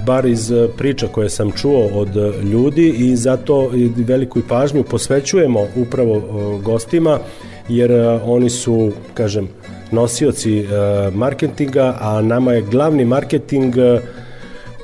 [0.05, 5.67] bar iz e, priča koje sam čuo od e, ljudi i zato veliku pažnju posvećujemo
[5.75, 6.21] upravo e,
[6.63, 7.19] gostima,
[7.69, 7.91] jer
[8.25, 9.47] oni su, kažem,
[9.91, 10.65] nosioci
[11.13, 13.75] marketinga, a nama je glavni marketing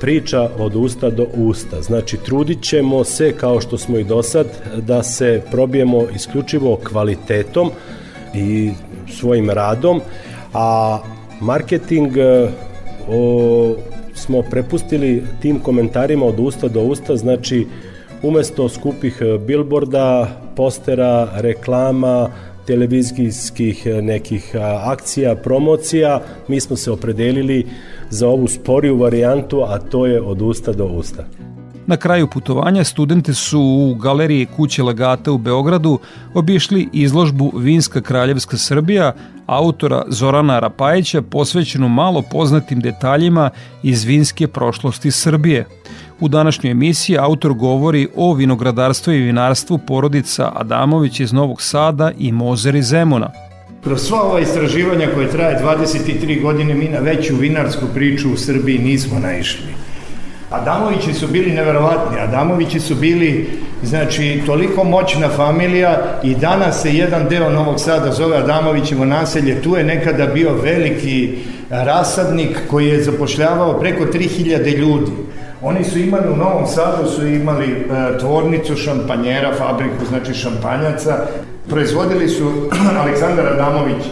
[0.00, 1.82] priča od usta do usta.
[1.82, 7.70] Znači, trudit ćemo se, kao što smo i do sad, da se probijemo isključivo kvalitetom
[8.34, 8.70] i
[9.10, 10.00] svojim radom,
[10.54, 10.98] a
[11.40, 12.12] marketing
[13.08, 13.74] o,
[14.14, 17.66] smo prepustili tim komentarima od usta do usta, znači
[18.22, 22.30] umesto skupih e, bilborda, postera, reklama,
[22.68, 24.54] televizijskih e, nekih
[24.84, 27.66] akcija, promocija, mi smo se opredelili
[28.10, 31.24] za ovu sporiju varijantu, a to je od usta do usta.
[31.86, 35.98] Na kraju putovanja studenti su u galeriji Kuće Legata u Beogradu
[36.34, 39.12] obišli izložbu Vinska kraljevska Srbija
[39.46, 43.50] autora Zorana Rapajića posvećenu malo poznatim detaljima
[43.82, 45.64] iz vinske prošlosti Srbije.
[46.20, 52.32] U današnjoj emisiji autor govori o vinogradarstvu i vinarstvu porodica Adamović iz Novog Sada i
[52.32, 53.30] Mozer iz Zemuna.
[53.84, 58.78] Kroz sva ova istraživanja koje traje 23 godine mi na veću vinarsku priču u Srbiji
[58.78, 59.66] nismo naišli.
[60.50, 63.48] Adamovići su bili neverovatni, Adamovići su bili
[63.82, 69.76] znači toliko moćna familija i danas se jedan deo Novog Sada zove Adamovićevo naselje, tu
[69.76, 71.38] je nekada bio veliki
[71.70, 75.12] rasadnik koji je zapošljavao preko 3000 ljudi.
[75.62, 81.16] Oni su imali u Novom Sadu su imali e, tvornicu šampanjera, fabriku znači šampanjaca.
[81.68, 82.52] Proizvodili su
[83.02, 84.04] Aleksandar Adamović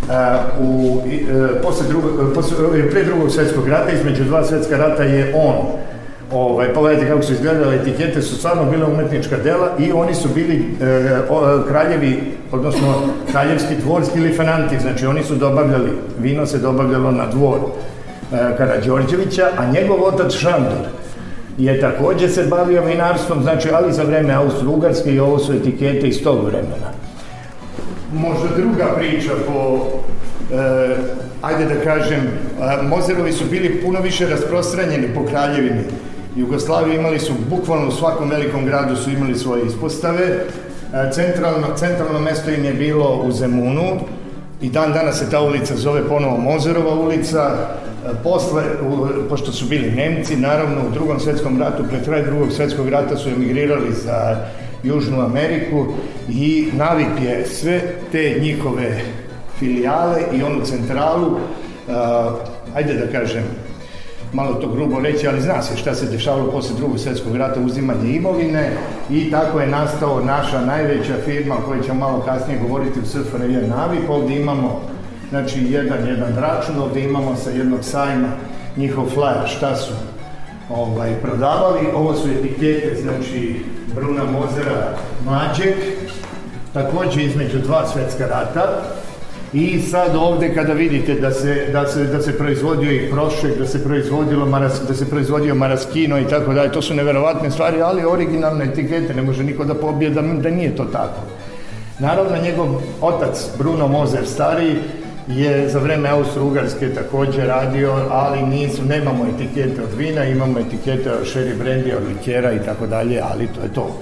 [0.00, 0.16] Uh,
[0.60, 1.02] u, uh,
[1.62, 2.56] posle drugog, uh, posle,
[2.90, 5.54] pre drugog svetskog rata, između dva svetska rata je on
[6.32, 10.76] Ovaj, pogledajte kako su izgledale etikete, su stvarno bile umetnička dela i oni su bili
[10.80, 12.94] e, o, kraljevi, odnosno
[13.30, 17.99] kraljevski dvorski ili fananti, znači oni su dobavljali, vino se dobavljalo na dvor e,
[18.30, 20.86] Karadžorđevića, a njegov otac Šandor
[21.58, 26.22] je takođe se bavio vinarstvom, znači ali za vreme Austro-Ugarske i ovo su etikete iz
[26.22, 27.00] tog vremena
[28.14, 29.86] možda druga priča po,
[30.54, 30.96] e,
[31.42, 35.82] ajde da kažem, e, Mozerovi su bili puno više rasprostranjeni po kraljevini.
[36.36, 40.24] Jugoslaviji imali su, bukvalno u svakom velikom gradu su imali svoje ispostave.
[40.24, 40.42] E,
[41.12, 44.00] centralno, centralno mesto im je bilo u Zemunu
[44.60, 47.56] i dan danas se ta ulica zove ponovo Mozerova ulica.
[48.06, 52.52] E, posle, u, pošto su bili Nemci, naravno u drugom svetskom ratu, pred kraj drugog
[52.52, 54.36] svetskog rata su emigrirali za
[54.82, 55.86] Južnu Ameriku
[56.28, 57.80] i navik je sve
[58.12, 59.00] te njihove
[59.58, 61.36] filijale i onu centralu, uh,
[62.74, 63.42] ajde da kažem,
[64.32, 68.10] malo to grubo reći, ali zna se šta se dešavalo posle drugog svetskog rata, uzimanje
[68.10, 68.70] imovine
[69.10, 73.68] i tako je nastao naša najveća firma o kojoj ćemo malo kasnije govoriti u SFRJ
[73.68, 74.10] Navik.
[74.10, 74.80] Ovde imamo
[75.30, 78.28] znači, jedan, jedan račun, ovde imamo sa jednog sajma
[78.76, 79.92] njihov flyer, šta su
[80.70, 81.80] ovaj, prodavali.
[81.94, 83.60] Ovo su etikete, znači,
[83.94, 85.74] Bruna Mozera mlađeg,
[86.72, 88.82] takođe između dva svetska rata.
[89.52, 93.66] I sad ovde kada vidite da se, da se, da se proizvodio i prošek, da
[93.66, 98.04] se proizvodilo maras, da se proizvodio maraskino i tako dalje, to su neverovatne stvari, ali
[98.04, 101.20] originalne etikete, ne može niko da pobije da, da nije to tako.
[101.98, 102.66] Naravno, njegov
[103.00, 104.76] otac, Bruno Mozer, stariji,
[105.36, 111.26] je za vreme Austro-Ugarske takođe radio, ali nisu, nemamo etikete od vina, imamo etikete od
[111.26, 114.00] sherry brandy, od likera i tako dalje, ali to je to.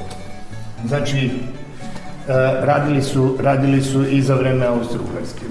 [0.87, 1.31] Znači, e,
[2.66, 5.45] radili su, radili su i za vreme Austro-Ugarske.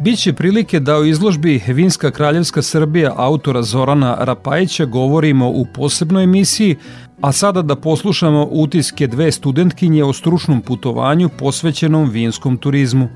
[0.00, 6.76] Biće prilike da o izložbi Vinska kraljevska Srbija autora Zorana Rapajića govorimo u posebnoj emisiji,
[7.20, 13.08] a sada da poslušamo utiske dve studentkinje o stručnom putovanju posvećenom vinskom turizmu.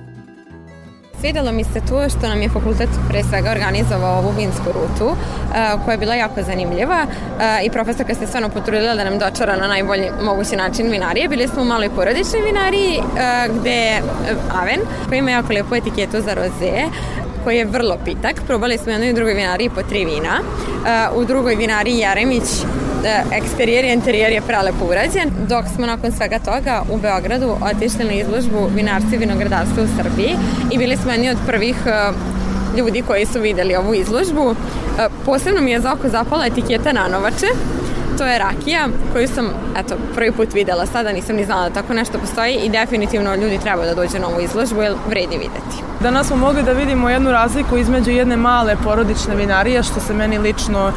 [1.20, 5.16] Svidelo mi se tu što nam je fakultet pre svega organizovao ovu vinsku rutu uh,
[5.84, 9.66] koja je bila jako zanimljiva uh, i profesorka se stvarno potrudila da nam dočara na
[9.66, 11.28] najbolji mogući način vinarije.
[11.28, 14.02] Bili smo u maloj porodičnoj vinariji uh, gde
[14.62, 16.72] Aven koji ima jako lepu etiketu za roze
[17.44, 18.42] koji je vrlo pitak.
[18.46, 20.40] Probali smo jednoj i drugoj vinariji po tri vina.
[21.16, 22.44] U drugoj vinariji Jeremić
[23.32, 28.12] eksterijer i interijer je prelepo urađen, dok smo nakon svega toga u Beogradu otišli na
[28.12, 30.36] izložbu vinarstva i vinogradarstva u Srbiji
[30.70, 31.76] i bili smo jedni od prvih
[32.76, 34.54] ljudi koji su videli ovu izložbu.
[35.26, 37.46] Posebno mi je za oko zapala etiketa Nanovače,
[38.18, 39.46] to je rakija koju sam
[39.76, 43.58] eto, prvi put videla, sada nisam ni znala da tako nešto postoji i definitivno ljudi
[43.58, 45.84] treba da dođu na ovu izložbu jer vredi videti.
[46.00, 50.38] Danas smo mogli da vidimo jednu razliku između jedne male porodične vinarije što se meni
[50.38, 50.92] lično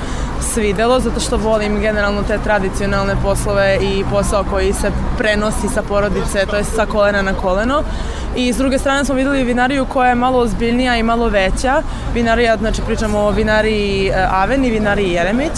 [0.54, 6.46] svidelo zato što volim generalno te tradicionalne poslove i posao koji se prenosi sa porodice,
[6.50, 7.84] to je sa kolena na koleno.
[8.36, 11.82] I s druge strane smo videli vinariju koja je malo ozbiljnija i malo veća.
[12.14, 15.54] Vinarija, znači pričamo o vinariji e, Aven i vinariji Jeremić.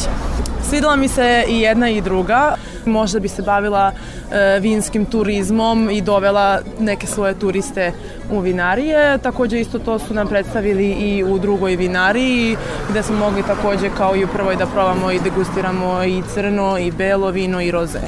[0.64, 2.56] Svidela mi se i jedna i druga.
[2.86, 7.92] Možda bi se bavila e, vinskim turizmom i dovela neke svoje turiste
[8.32, 9.18] u vinarije.
[9.18, 12.58] Takođe isto to su nam predstavili i u drugoj vinariji
[12.90, 16.92] gde smo mogli takođe kao i u prvoj da probamo i degustiramo i crno i
[16.92, 18.00] belo vino i roze.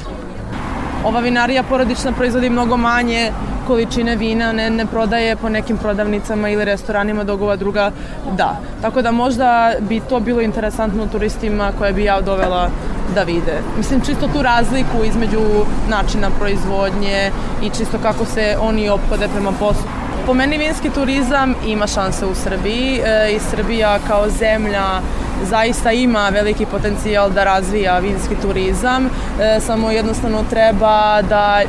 [1.06, 3.32] Ova vinarija porodična proizvodi mnogo manje
[3.68, 7.92] količine vina ne, ne prodaje po nekim prodavnicama ili restoranima, dok ova druga
[8.38, 8.60] da.
[8.82, 12.70] Tako da možda bi to bilo interesantno turistima koje bi ja dovela
[13.16, 13.62] da vide.
[13.78, 15.42] Mislim, čisto tu razliku između
[15.90, 17.32] načina proizvodnje
[17.64, 19.84] i čisto kako se oni ophode prema poslu.
[20.26, 25.02] Po meni vinski turizam ima šanse u Srbiji e, i Srbija kao zemlja
[25.44, 31.62] zaista ima veliki potencijal da razvija vinski turizam, e, samo jednostavno treba da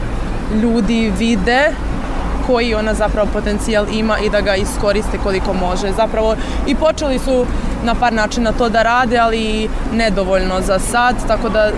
[0.63, 1.73] ljudi vide
[2.47, 5.93] koji ona zapravo potencijal ima i da ga iskoriste koliko može.
[5.93, 6.37] Zapravo
[6.67, 7.47] i počeli su
[7.85, 11.71] na par načina to da rade, ali nedovoljno za sad, tako da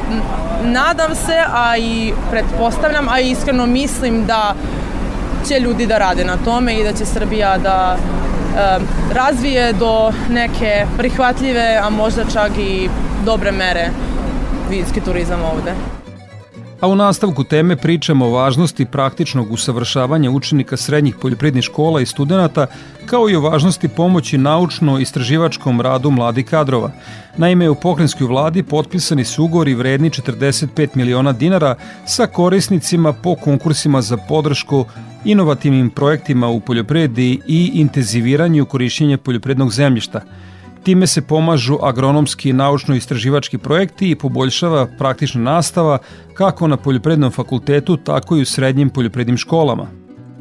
[0.63, 4.55] nadam se, a i pretpostavljam, a i iskreno mislim da
[5.49, 8.79] će ljudi da rade na tome i da će Srbija da e,
[9.15, 12.89] razvije do neke prihvatljive, a možda čak i
[13.25, 13.91] dobre mere
[14.71, 16.04] vinski turizam ovde.
[16.85, 22.67] A u nastavku teme pričamo o važnosti praktičnog usavršavanja učenika srednjih poljoprednih škola i studenta,
[23.07, 26.91] kao i o važnosti pomoći naučno-istraživačkom radu mladih kadrova.
[27.37, 31.75] Naime, u pokrenjskoj vladi potpisani su ugovori vredni 45 miliona dinara
[32.07, 34.85] sa korisnicima po konkursima za podršku
[35.25, 40.21] inovativnim projektima u poljoprivredi i intenziviranju korišćenja poljoprednog zemljišta–
[40.85, 45.99] Time se pomažu agronomski i naučno-istraživački projekti i poboljšava praktična nastava
[46.35, 49.87] kako na Poljoprednom fakultetu, tako i u srednjim poljoprednim školama.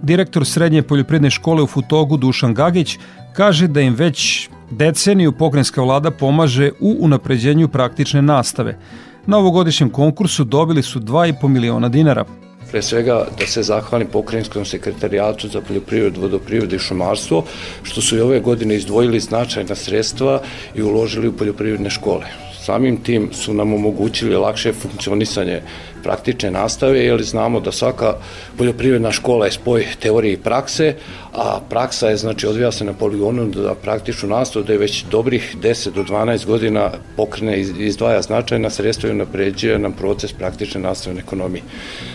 [0.02, 2.98] Direktor Srednje poljopredne škole u Futogu Dušan Gagić
[3.34, 8.78] kaže da im već deceniju pokrenjska vlada pomaže u unapređenju praktične nastave.
[9.26, 12.26] Na ovogodišnjem konkursu dobili su 2,5 miliona dinara,
[12.74, 17.44] pre svega da se zahvalim pokrajinskom sekretarijatu za poljoprivredu, vodoprivredu i šumarstvo,
[17.84, 20.42] što su i ove godine izdvojili značajna sredstva
[20.76, 22.26] i uložili u poljoprivredne škole.
[22.66, 25.62] Samim tim su nam omogućili lakše funkcionisanje
[26.04, 28.16] praktične nastave, jer znamo da svaka
[28.58, 30.96] poljoprivredna škola je spoj teorije i prakse,
[31.34, 35.56] a praksa je, znači, odvija se na poligonu da praktičnu nastavu, da je već dobrih
[35.62, 41.22] 10 do 12 godina pokrene izdvaja značajna sredstva i napređuje nam proces praktične nastave na
[41.22, 41.64] ekonomiji.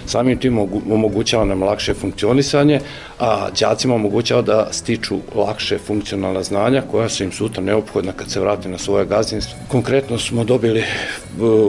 [0.07, 0.59] Samim tim
[0.93, 2.80] omogućava nam lakše funkcionisanje,
[3.18, 8.41] a đacima omogućava da stiču lakše funkcionalna znanja koja su im sutra neophodna kad se
[8.41, 9.59] vrate na svoje gazdinstvo.
[9.68, 10.84] Konkretno smo dobili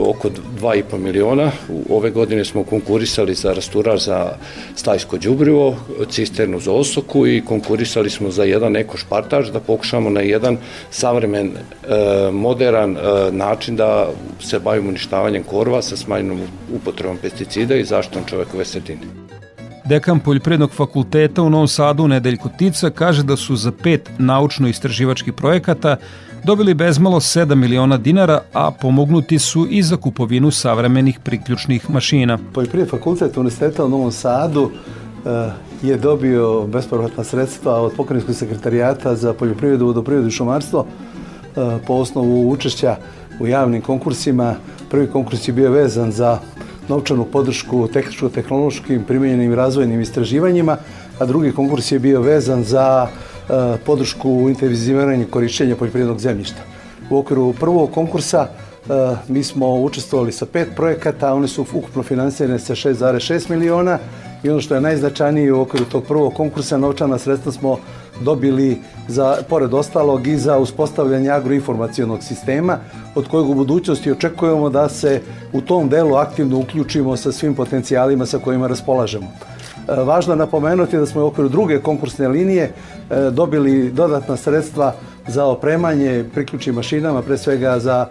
[0.06, 1.50] oko 2,5 miliona.
[1.90, 4.32] Ove godine smo konkurisali za rasturar za
[4.74, 5.76] stajsko đubrivo,
[6.10, 10.56] cisternu za osoku i konkurisali smo za jedan eko špartaž da pokušamo na jedan
[10.90, 13.00] savremen, e, modern e,
[13.32, 14.08] način da
[14.40, 16.40] se bavimo uništavanjem korva sa smanjenom
[16.74, 19.00] upotrebom pesticida i zaštitom čovekove sredine.
[19.84, 25.96] Dekan Poljoprednog fakulteta u Novom Sadu Nedeljko Tica kaže da su za pet naučno-istraživačkih projekata
[26.44, 32.38] dobili bezmalo 7 miliona dinara, a pomognuti su i za kupovinu savremenih priključnih mašina.
[32.52, 35.50] Poljoprivredni fakultet Univerziteta u Novom Sadu eh,
[35.82, 42.50] je dobio bespovratna sredstva od pokrajinskog sekretarijata za poljoprivredu, vodoprivredu i šumarstvo eh, po osnovu
[42.50, 42.96] učešća
[43.40, 44.54] u javnim konkursima.
[44.90, 46.38] Prvi konkurs je bio vezan za
[46.88, 50.76] novčanu podršku tehničko-tehnološkim primenjenim razvojnim istraživanjima,
[51.18, 53.08] a drugi konkurs je bio vezan za
[53.86, 56.62] podršku u intenziviranju korišćenja poljoprivrednog zemljišta.
[57.10, 58.48] U okviru prvog konkursa
[59.28, 63.98] mi smo učestvovali sa pet projekata, one su ukupno finansirane sa 6,6 miliona
[64.42, 67.78] i ono što je najznačajnije u okviru tog prvog konkursa, novčana sredstva smo
[68.20, 68.78] dobili
[69.08, 72.78] za, pored ostalog i za uspostavljanje agroinformacijonog sistema
[73.14, 75.20] od kojeg u budućnosti očekujemo da se
[75.52, 79.26] u tom delu aktivno uključimo sa svim potencijalima sa kojima raspolažemo.
[79.90, 84.94] E, važno je napomenuti da smo u okviru druge konkursne linije e, dobili dodatna sredstva
[85.28, 88.06] za opremanje priključnim mašinama, pre svega za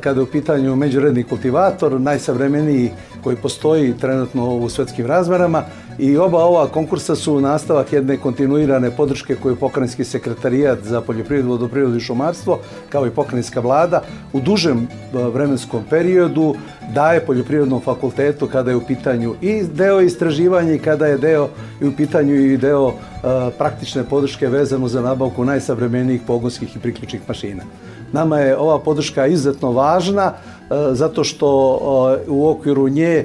[0.00, 2.90] kada je u pitanju međuredni kultivator, najsavremeniji
[3.24, 5.62] koji postoji trenutno u svetskim razmerama
[5.98, 11.96] i oba ova konkursa su nastavak jedne kontinuirane podrške koju pokrajinski sekretarijat za poljoprivredu, vodoprivredu
[11.96, 16.54] i šumarstvo kao i pokrajinska vlada u dužem vremenskom periodu
[16.94, 21.48] daje poljoprivrednom fakultetu kada je u pitanju i deo istraživanja i kada je deo
[21.82, 22.92] i u pitanju i deo
[23.58, 27.62] praktične podrške vezano za nabavku najsavremenijih pogonskih i priključnih mašina.
[28.12, 30.32] Nama je ova podrška izuzetno važna
[30.92, 31.48] zato što
[32.28, 33.24] u okviru nje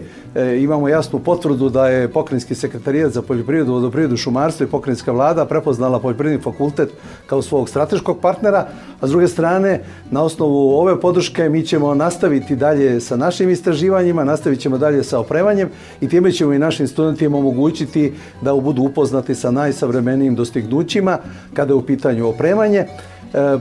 [0.60, 6.00] imamo jasnu potvrdu da je pokrajinski sekretarijat za poljoprivredu, vodoprivredu, šumarstvo i pokrajinska vlada prepoznala
[6.00, 6.90] poljoprivredni fakultet
[7.28, 8.68] kao svog strateškog partnera,
[9.02, 9.82] a s druge strane,
[10.12, 15.20] na osnovu ove podrške mi ćemo nastaviti dalje sa našim istraživanjima, nastavit ćemo dalje sa
[15.20, 15.70] opremanjem
[16.02, 21.18] i time ćemo i našim studentima omogućiti da budu upoznati sa najsavremenijim dostignućima
[21.54, 22.86] kada je u pitanju opremanje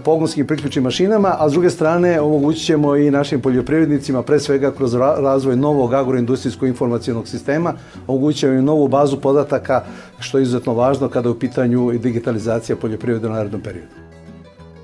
[0.04, 4.94] pogonskim priključnim mašinama, a s druge strane omogućit ćemo i našim poljoprivrednicima, pre svega kroz
[4.94, 7.74] razvoj novog agroindustrijskog informacijonog sistema,
[8.06, 9.82] omogućit ćemo i novu bazu podataka,
[10.18, 14.08] što je izuzetno važno kada je u pitanju digitalizacija poljoprivrede u narednom periodu.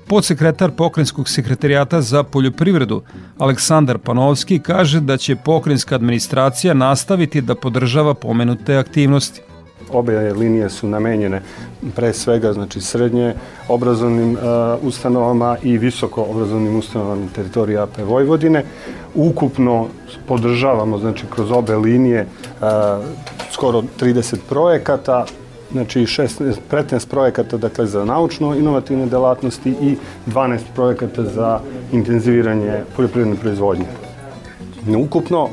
[0.07, 3.01] Podsekretar pokrenjskog sekretarijata za poljoprivredu
[3.37, 9.41] Aleksandar Panovski kaže da će pokrenjska administracija nastaviti da podržava pomenute aktivnosti.
[9.91, 11.41] Obe linije su namenjene
[11.95, 13.33] pre svega znači srednje
[13.67, 14.39] obrazovnim uh,
[14.81, 18.63] ustanovama i visoko obrazovnim ustanovama teritorije AP Vojvodine.
[19.15, 19.87] Ukupno
[20.27, 22.67] podržavamo znači kroz obe linije uh,
[23.51, 25.25] skoro 30 projekata,
[25.71, 31.59] znači 16, 15 projekata dakle za naučno inovativne delatnosti i 12 projekata za
[31.91, 33.85] intenziviranje poljoprivredne proizvodnje.
[34.97, 35.49] Ukupno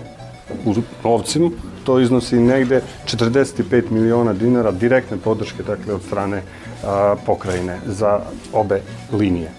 [0.66, 0.74] u
[1.04, 1.50] novcima
[1.84, 6.42] to iznosi negde 45 miliona dinara direktne podrške dakle, od strane
[6.84, 8.20] a, pokrajine za
[8.52, 8.80] obe
[9.12, 9.50] linije.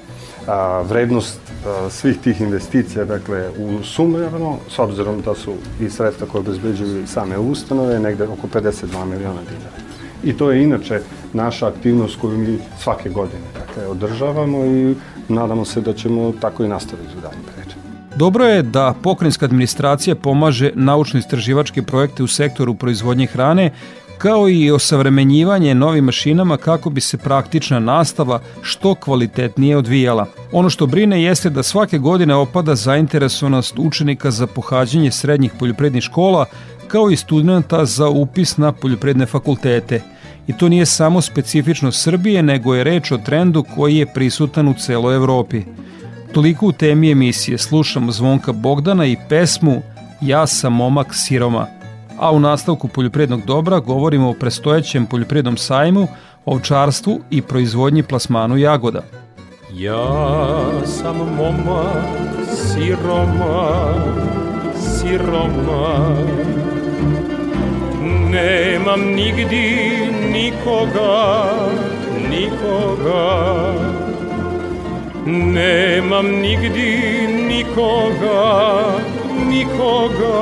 [0.48, 6.28] A, vrednost a, svih tih investicija, dakle, u sumerno, s obzirom da su i sredstva
[6.28, 9.84] koje obezbeđuju same ustanove, negde oko 52 miliona dinara.
[10.24, 11.02] I to je inače
[11.34, 14.96] naša aktivnost koju mi svake godine dakle, održavamo i
[15.28, 17.53] nadamo se da ćemo tako i nastaviti u pređe.
[18.16, 23.72] Dobro je da pokrenjska administracija pomaže naučno-istraživačke projekte u sektoru proizvodnje hrane,
[24.18, 30.26] kao i osavremenjivanje novim mašinama kako bi se praktična nastava što kvalitetnije odvijala.
[30.52, 36.46] Ono što brine jeste da svake godine opada zainteresovanost učenika za pohađanje srednjih poljoprednih škola,
[36.88, 40.02] kao i studenta za upis na poljopredne fakultete.
[40.48, 44.74] I to nije samo specifično Srbije, nego je reč o trendu koji je prisutan u
[44.74, 45.64] celoj Evropi.
[46.34, 49.82] Toliko u temi emisije slušamo Zvonka Bogdana i pesmu
[50.22, 51.68] Ja sam momak siroma.
[52.20, 56.08] A u nastavku poljoprednog dobra govorimo o prestojećem poljoprednom sajmu,
[56.46, 59.02] ovčarstvu i proizvodnji plasmanu jagoda.
[59.74, 60.08] Ja
[60.86, 63.94] sam momak siroma,
[64.82, 66.16] siroma,
[68.32, 69.90] nemam nigdi
[70.32, 71.46] nikoga,
[72.30, 73.74] nikoga,
[75.26, 79.00] Nemam nigdi nikoga,
[79.48, 80.40] nikoga.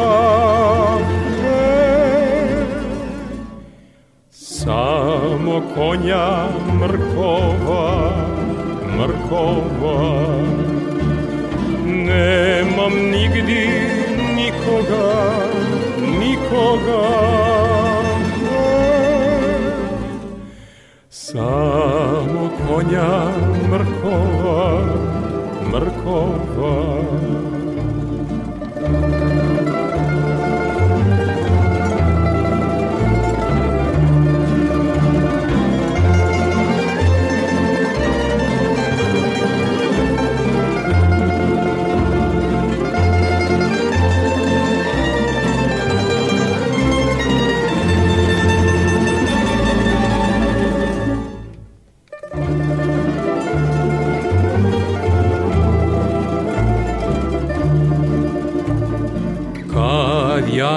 [1.45, 2.65] E,
[4.31, 7.85] Samo konja mrkova,
[8.97, 9.97] mrkova.
[11.85, 13.65] Nemam nigdi
[14.35, 15.09] nikoga,
[16.19, 17.03] nikoga.
[18.49, 18.65] E,
[21.09, 22.10] Samo
[22.71, 23.27] konja
[23.69, 24.85] mrkova,
[25.71, 27.50] mrkova.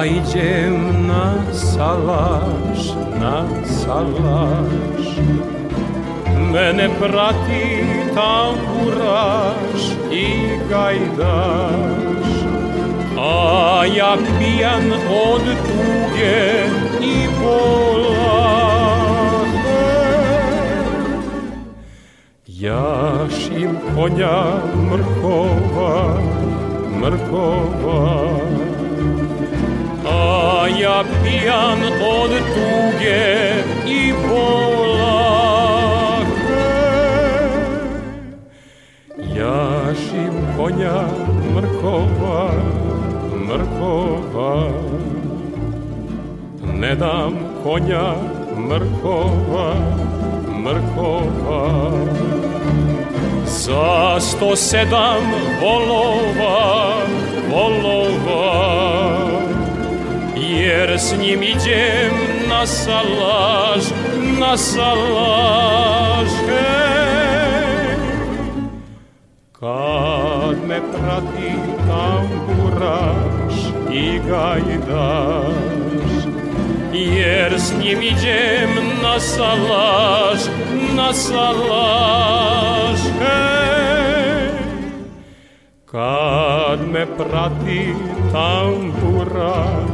[0.05, 5.07] Ja iđem na salaš, na salaš.
[6.53, 7.85] Mene prati
[8.15, 9.83] tamburaš
[10.13, 10.27] i
[10.71, 12.29] gajdaš.
[13.19, 14.93] A ja pijan
[15.25, 16.65] od tuge
[17.03, 18.55] i bola
[22.47, 24.43] Jašim konja
[24.91, 26.19] mrkova,
[27.01, 28.34] mrkova
[30.69, 33.53] Ja pijan od tuge
[33.87, 35.45] i bola
[39.37, 41.05] Jašim konja
[41.55, 42.51] mrkova,
[43.49, 44.69] mrkova.
[46.81, 48.15] Ne dam konja
[48.57, 49.75] mrkova,
[50.49, 51.91] mrkova.
[53.47, 56.95] Za sto sedam volova,
[57.51, 58.54] volova
[61.05, 62.13] S njim idem
[62.49, 63.85] na salaž,
[64.39, 67.97] na salaž hej.
[69.53, 71.53] Kad me prati
[71.89, 73.55] tamburaš
[73.93, 75.55] i gajdaš
[76.93, 78.71] Jer s njim idem
[79.03, 80.41] na salaž,
[80.97, 84.49] na salaž hej.
[85.85, 87.95] Kad me prati
[88.33, 89.94] tamburaš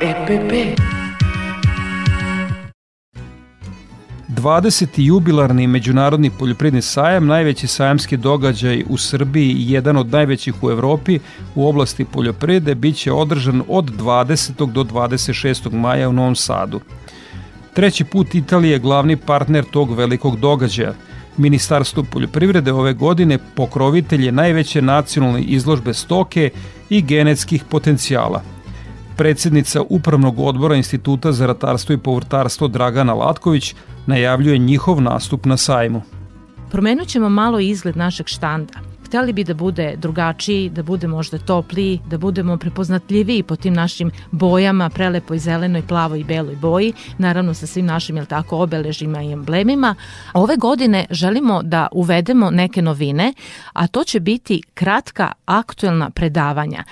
[0.00, 0.80] EPP
[4.28, 4.86] 20.
[4.96, 11.18] jubilarni međunarodni poljoprivredni sajam, najveći sajamski događaj u Srbiji i jedan od najvećih u Evropi
[11.54, 14.72] u oblasti poljoprivrede, bit će održan od 20.
[14.72, 15.72] do 26.
[15.72, 16.80] maja u Novom Sadu.
[17.74, 20.94] Treći put Italija je glavni partner tog velikog događaja.
[21.36, 26.50] Ministarstvo poljoprivrede ove godine pokrovitelj je najveće nacionalne izložbe stoke
[26.90, 28.42] i genetskih potencijala–
[29.16, 33.74] Predsednica Upravnog odbora Instituta za ratarstvo i povrtarstvo Dragana Latković
[34.06, 36.02] najavljuje njihov nastup na sajmu.
[36.70, 38.74] Promenut ćemo malo izgled našeg štanda.
[39.06, 44.10] Hteli bi da bude drugačiji, da bude možda topliji, da budemo prepoznatljiviji po tim našim
[44.30, 49.32] bojama, prelepoj zelenoj, plavoj i beloj boji, naravno sa svim našim, jel tako, obeležima i
[49.32, 49.94] emblemima.
[50.34, 53.32] Ove godine želimo da uvedemo neke novine,
[53.72, 56.84] a to će biti kratka aktuelna predavanja.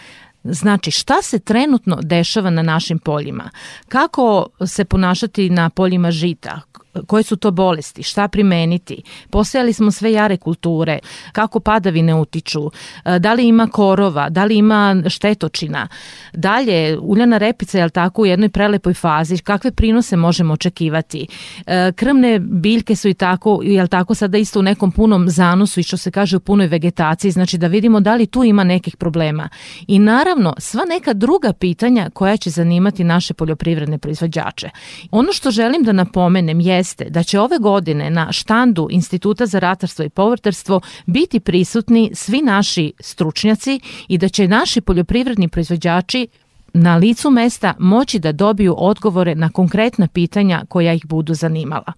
[0.44, 3.50] Znači, šta se trenutno dešava na našim poljima?
[3.88, 6.60] Kako se ponašati na poljima žita?
[7.06, 9.02] Koje su to bolesti, šta primeniti.
[9.30, 10.98] Posejali smo sve jare kulture,
[11.32, 12.70] kako padavine utiču,
[13.04, 15.88] e, da li ima korova, da li ima štetočina.
[16.32, 21.26] Dalje, uljana repica je tako u jednoj prelepoj fazi, kakve prinose možemo očekivati.
[21.66, 25.82] E, krmne biljke su i tako, jel tako sada isto u nekom punom zanosu i
[25.82, 29.48] što se kaže u punoj vegetaciji, znači da vidimo da li tu ima nekih problema.
[29.86, 34.70] I naravno, sva neka druga pitanja koja će zanimati naše poljoprivredne proizvođače.
[35.10, 39.58] Ono što želim da napomenem je jeste da će ove godine na štandu Instituta za
[39.58, 46.28] ratarstvo i povrtarstvo biti prisutni svi naši stručnjaci i da će naši poljoprivredni proizvođači
[46.74, 51.92] na licu mesta moći da dobiju odgovore na konkretna pitanja koja ih budu zanimala.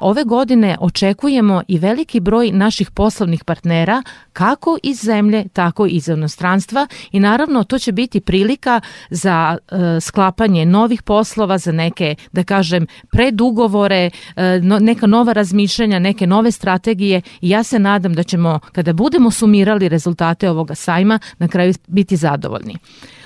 [0.00, 4.02] Ove godine očekujemo i veliki broj naših poslovnih partnera
[4.32, 8.80] kako iz zemlje, tako i iz inostranstva i naravno to će biti prilika
[9.10, 15.98] za e, sklapanje novih poslova, za neke, da kažem, predugovore, e, no, neka nova razmišljanja,
[15.98, 21.18] neke nove strategije i ja se nadam da ćemo, kada budemo sumirali rezultate ovoga sajma,
[21.38, 22.76] na kraju biti zadovoljni.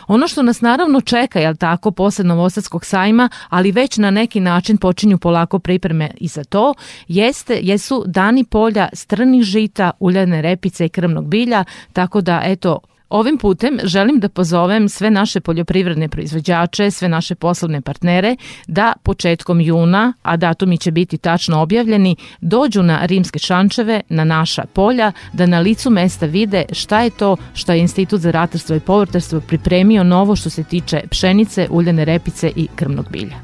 [0.06, 4.76] Ono što nas naravno čeka, jel tako, posle Novosadskog sajma, ali već na neki način
[4.76, 6.74] počinju polako pripreme i za to,
[7.08, 12.78] jeste, jesu dani polja strnih žita, uljane repice i krmnog bilja, tako da eto,
[13.08, 18.36] Ovim putem želim da pozovem sve naše poljoprivredne proizvođače, sve naše poslovne partnere
[18.66, 24.64] da početkom juna, a datumi će biti tačno objavljeni, dođu na rimske šančeve, na naša
[24.72, 28.80] polja, da na licu mesta vide šta je to što je Institut za ratarstvo i
[28.80, 33.36] povrtarstvo pripremio novo što se tiče pšenice, uljane repice i krmnog bilja.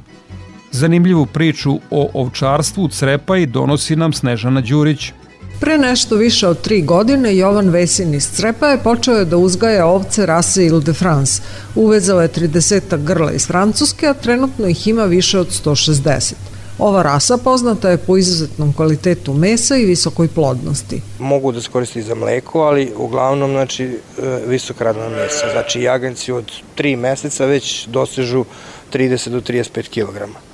[0.73, 5.13] Zanimljivu priču o ovčarstvu Crepa i donosi nam Snežana Đurić.
[5.61, 10.27] Pre nešto više od tri godine Jovan Vesin iz Crepa je počeo da uzgaja ovce
[10.27, 11.43] rase Ile de France.
[11.75, 16.33] Uvezao je 30 grla iz Francuske, a trenutno ih ima više od 160.
[16.79, 21.03] Ova rasa poznata je po izuzetnom kvalitetu mesa i visokoj plodnosti.
[21.19, 23.99] Mogu da se koristi za mleko, ali uglavnom znači, e,
[24.47, 25.47] visok radna mesa.
[25.53, 28.45] Znači jaganjci od 3 meseca već dosežu
[28.93, 30.50] 30 do 35 kg.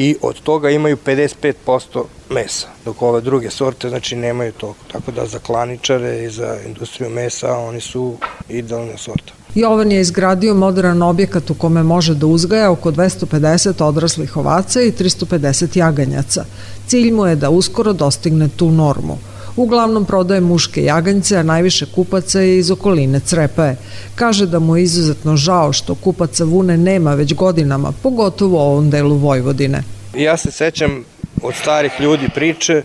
[0.00, 4.80] I od toga imaju 55% mesa, dok ove druge sorte znači nemaju toliko.
[4.92, 8.16] Tako da za klaničare i za industriju mesa oni su
[8.48, 9.32] idealna sorta.
[9.54, 14.92] Jovan je izgradio modern objekat u kome može da uzgaja oko 250 odraslih ovaca i
[14.92, 16.44] 350 jaganjaca.
[16.86, 19.18] Cilj mu je da uskoro dostigne tu normu.
[19.60, 23.76] Uglavnom prodaje muške jaganjce, a najviše kupaca je iz okoline Crepaje.
[24.14, 28.90] Kaže da mu je izuzetno žao što kupaca vune nema već godinama, pogotovo u ovom
[28.90, 29.82] delu Vojvodine.
[30.14, 31.04] Ja se sećam
[31.42, 32.82] od starih ljudi priče,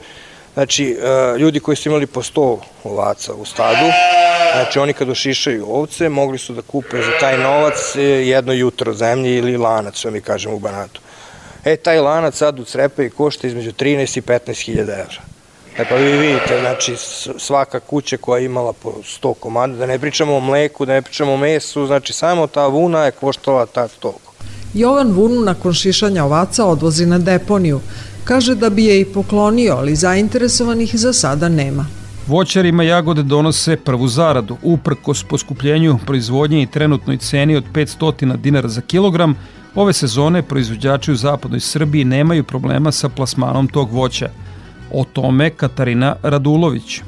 [0.53, 3.88] znači e, ljudi koji su imali po 100 ovaca u stadu,
[4.55, 8.93] znači oni kad ošišaju ovce, mogli su da kupe za taj novac e, jedno jutro
[8.93, 11.01] zemlje ili lanac, što mi kažemo u Banatu.
[11.65, 15.34] E, taj lanac sad u Crepaji košta između 13 i 15 hiljada evra.
[15.78, 16.95] E pa vi vidite, znači
[17.38, 21.01] svaka kuća koja je imala po 100 komada, da ne pričamo o mleku, da ne
[21.01, 24.34] pričamo o mesu, znači samo ta vuna je koštala ta toliko.
[24.73, 27.80] Jovan vunu nakon šišanja ovaca odvozi na deponiju.
[28.23, 31.86] Kaže da bi je i poklonio, ali zainteresovanih za sada nema.
[32.28, 34.57] Voćarima jagode donose prvu zaradu.
[34.63, 39.36] Uprkos poskupljenju proizvodnje i trenutnoj ceni od 500 dinara za kilogram,
[39.76, 44.30] ove sezone proizvođači u zapadnoj Srbiji nemaju problema sa plasmanom tog voća.
[44.97, 47.01] O tome Katarina Radulović.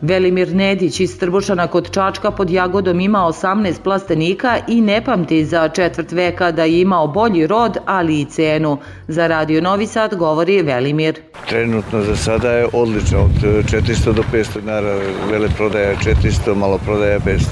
[0.00, 5.68] Velimir Nedić iz Trbušana kod Čačka pod Jagodom ima 18 plastenika i ne pamti za
[5.68, 8.78] četvrt veka da je imao bolji rod, ali i cenu.
[9.08, 11.20] Za Radio Novi Sad govori Velimir.
[11.48, 14.98] Trenutno za sada je odlično, od 400 do 500 dinara,
[15.30, 17.44] vele prodaja 400, malo prodaja 500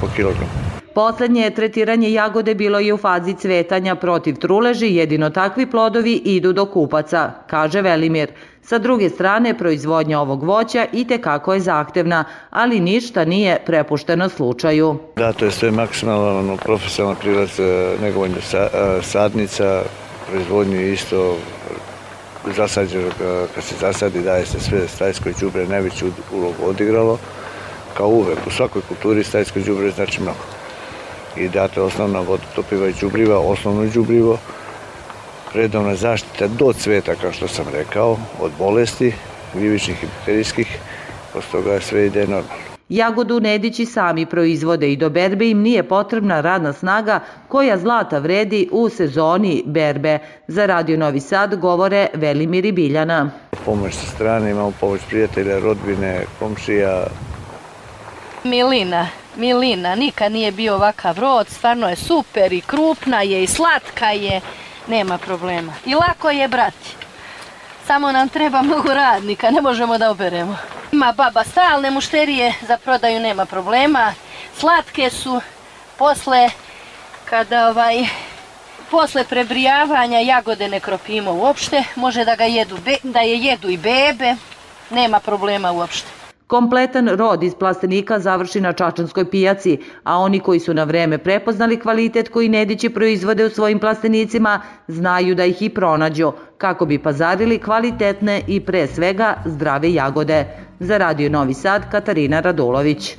[0.00, 0.68] po kilogramu.
[0.94, 6.64] Poslednje tretiranje jagode bilo je u fazi cvetanja protiv truleži, jedino takvi plodovi idu do
[6.66, 8.32] kupaca, kaže Velimir.
[8.68, 14.98] Sa druge strane, proizvodnja ovog voća i tekako je zahtevna, ali ništa nije prepušteno slučaju.
[15.16, 17.60] Da, to je sve maksimalno ono, profesionalna prilaz
[18.02, 18.68] negovanja sa,
[19.02, 19.82] sadnica,
[20.30, 21.36] proizvodnju isto
[22.56, 23.08] zasađeno,
[23.54, 27.18] kad se zasadi daje se sve stajsko đubre najveću ulogu odigralo,
[27.96, 30.44] kao uvek u svakoj kulturi stajsko đubre znači mnogo.
[31.36, 34.38] I date osnovna vodotopiva i đubriva, osnovno đubrivo,
[35.54, 39.12] redovna zaštita do cveta, kao što sam rekao, od bolesti,
[39.54, 40.78] vivičnih i bakterijskih,
[41.32, 42.68] posle toga sve ide normalno.
[42.88, 48.68] Jagodu Nedići sami proizvode i do berbe im nije potrebna radna snaga koja zlata vredi
[48.72, 50.18] u sezoni berbe.
[50.48, 53.30] Za Radio Novi Sad govore Velimir i Biljana.
[53.64, 57.06] Pomoć sa strane, imamo pomoć prijatelja, rodbine, komšija.
[58.44, 64.06] Milina, Milina, nikad nije bio ovakav rod, stvarno je super i krupna je i slatka
[64.06, 64.40] je
[64.88, 65.72] nema problema.
[65.86, 66.96] I lako je brati.
[67.86, 70.56] Samo nam treba mnogo radnika, ne možemo da oberemo.
[70.92, 74.14] Ima baba stalne mušterije, za prodaju nema problema.
[74.58, 75.40] Slatke su
[75.98, 76.50] posle
[77.24, 78.06] kada ovaj
[78.90, 84.34] posle prebrijavanja jagode ne kropimo uopšte, može da ga jedu, da je jedu i bebe,
[84.90, 86.17] nema problema uopšte.
[86.48, 91.76] Kompletan rod iz plastenika završi na Čačanskoj pijaci, a oni koji su na vreme prepoznali
[91.80, 97.58] kvalitet koji Nedići proizvode u svojim plastenicima, znaju da ih i pronađu, kako bi pazarili
[97.58, 100.46] kvalitetne i pre svega zdrave jagode.
[100.80, 103.16] Za Radio Novi Sad, Katarina Radulović.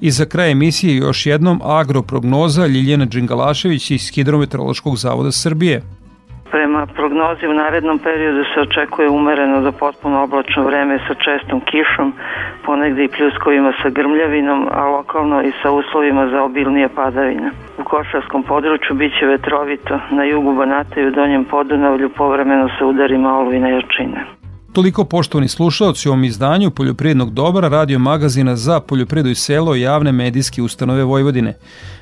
[0.00, 5.82] I za kraj emisije još jednom agroprognoza Ljiljana Đingalašević iz Hidrometeorološkog zavoda Srbije.
[6.50, 12.12] Prema prognozi u narednom periodu se očekuje umereno do potpuno oblačno vreme sa čestom kišom,
[12.64, 17.50] ponegde i pljuskovima sa grmljavinom, a lokalno i sa uslovima za obilnije padavine.
[17.78, 23.38] U Košarskom području biće vetrovito, na jugu Banata i u Donjem Podunavlju povremeno sa udarima
[23.38, 24.45] oluvine jačine.
[24.76, 30.12] Toliko poštovani slušalci u ovom izdanju Poljoprivrednog dobra radio magazina za poljoprivredu i selo javne
[30.12, 31.54] medijske ustanove Vojvodine.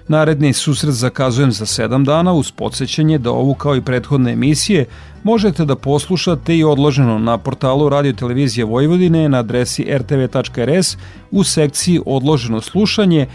[0.08, 4.84] Naredni susret zakazujem za 7 dana uz podsjećanje da ovu kao i prethodne emisije
[5.22, 10.96] možete da poslušate i odloženo na portalu Radio Televizije Vojvodine na adresi rtv.rs
[11.30, 13.26] u sekciji odloženo slušanje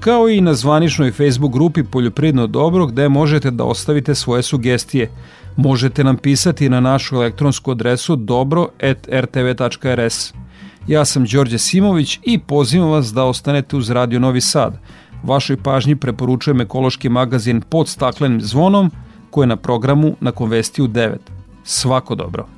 [0.00, 5.10] kao i na zvaničnoj Facebook grupi Poljoprivredno dobro gde možete da ostavite svoje sugestije.
[5.58, 8.74] Možete nam pisati na našu elektronsku adresu dobro.rtv.rs.
[10.88, 14.78] Ja sam Đorđe Simović i pozivam vas da ostanete uz Radio Novi Sad.
[15.22, 18.90] Vašoj pažnji preporučujem ekološki magazin pod staklenim zvonom
[19.30, 21.16] koji je na programu na Konvestiju 9.
[21.64, 22.57] Svako dobro.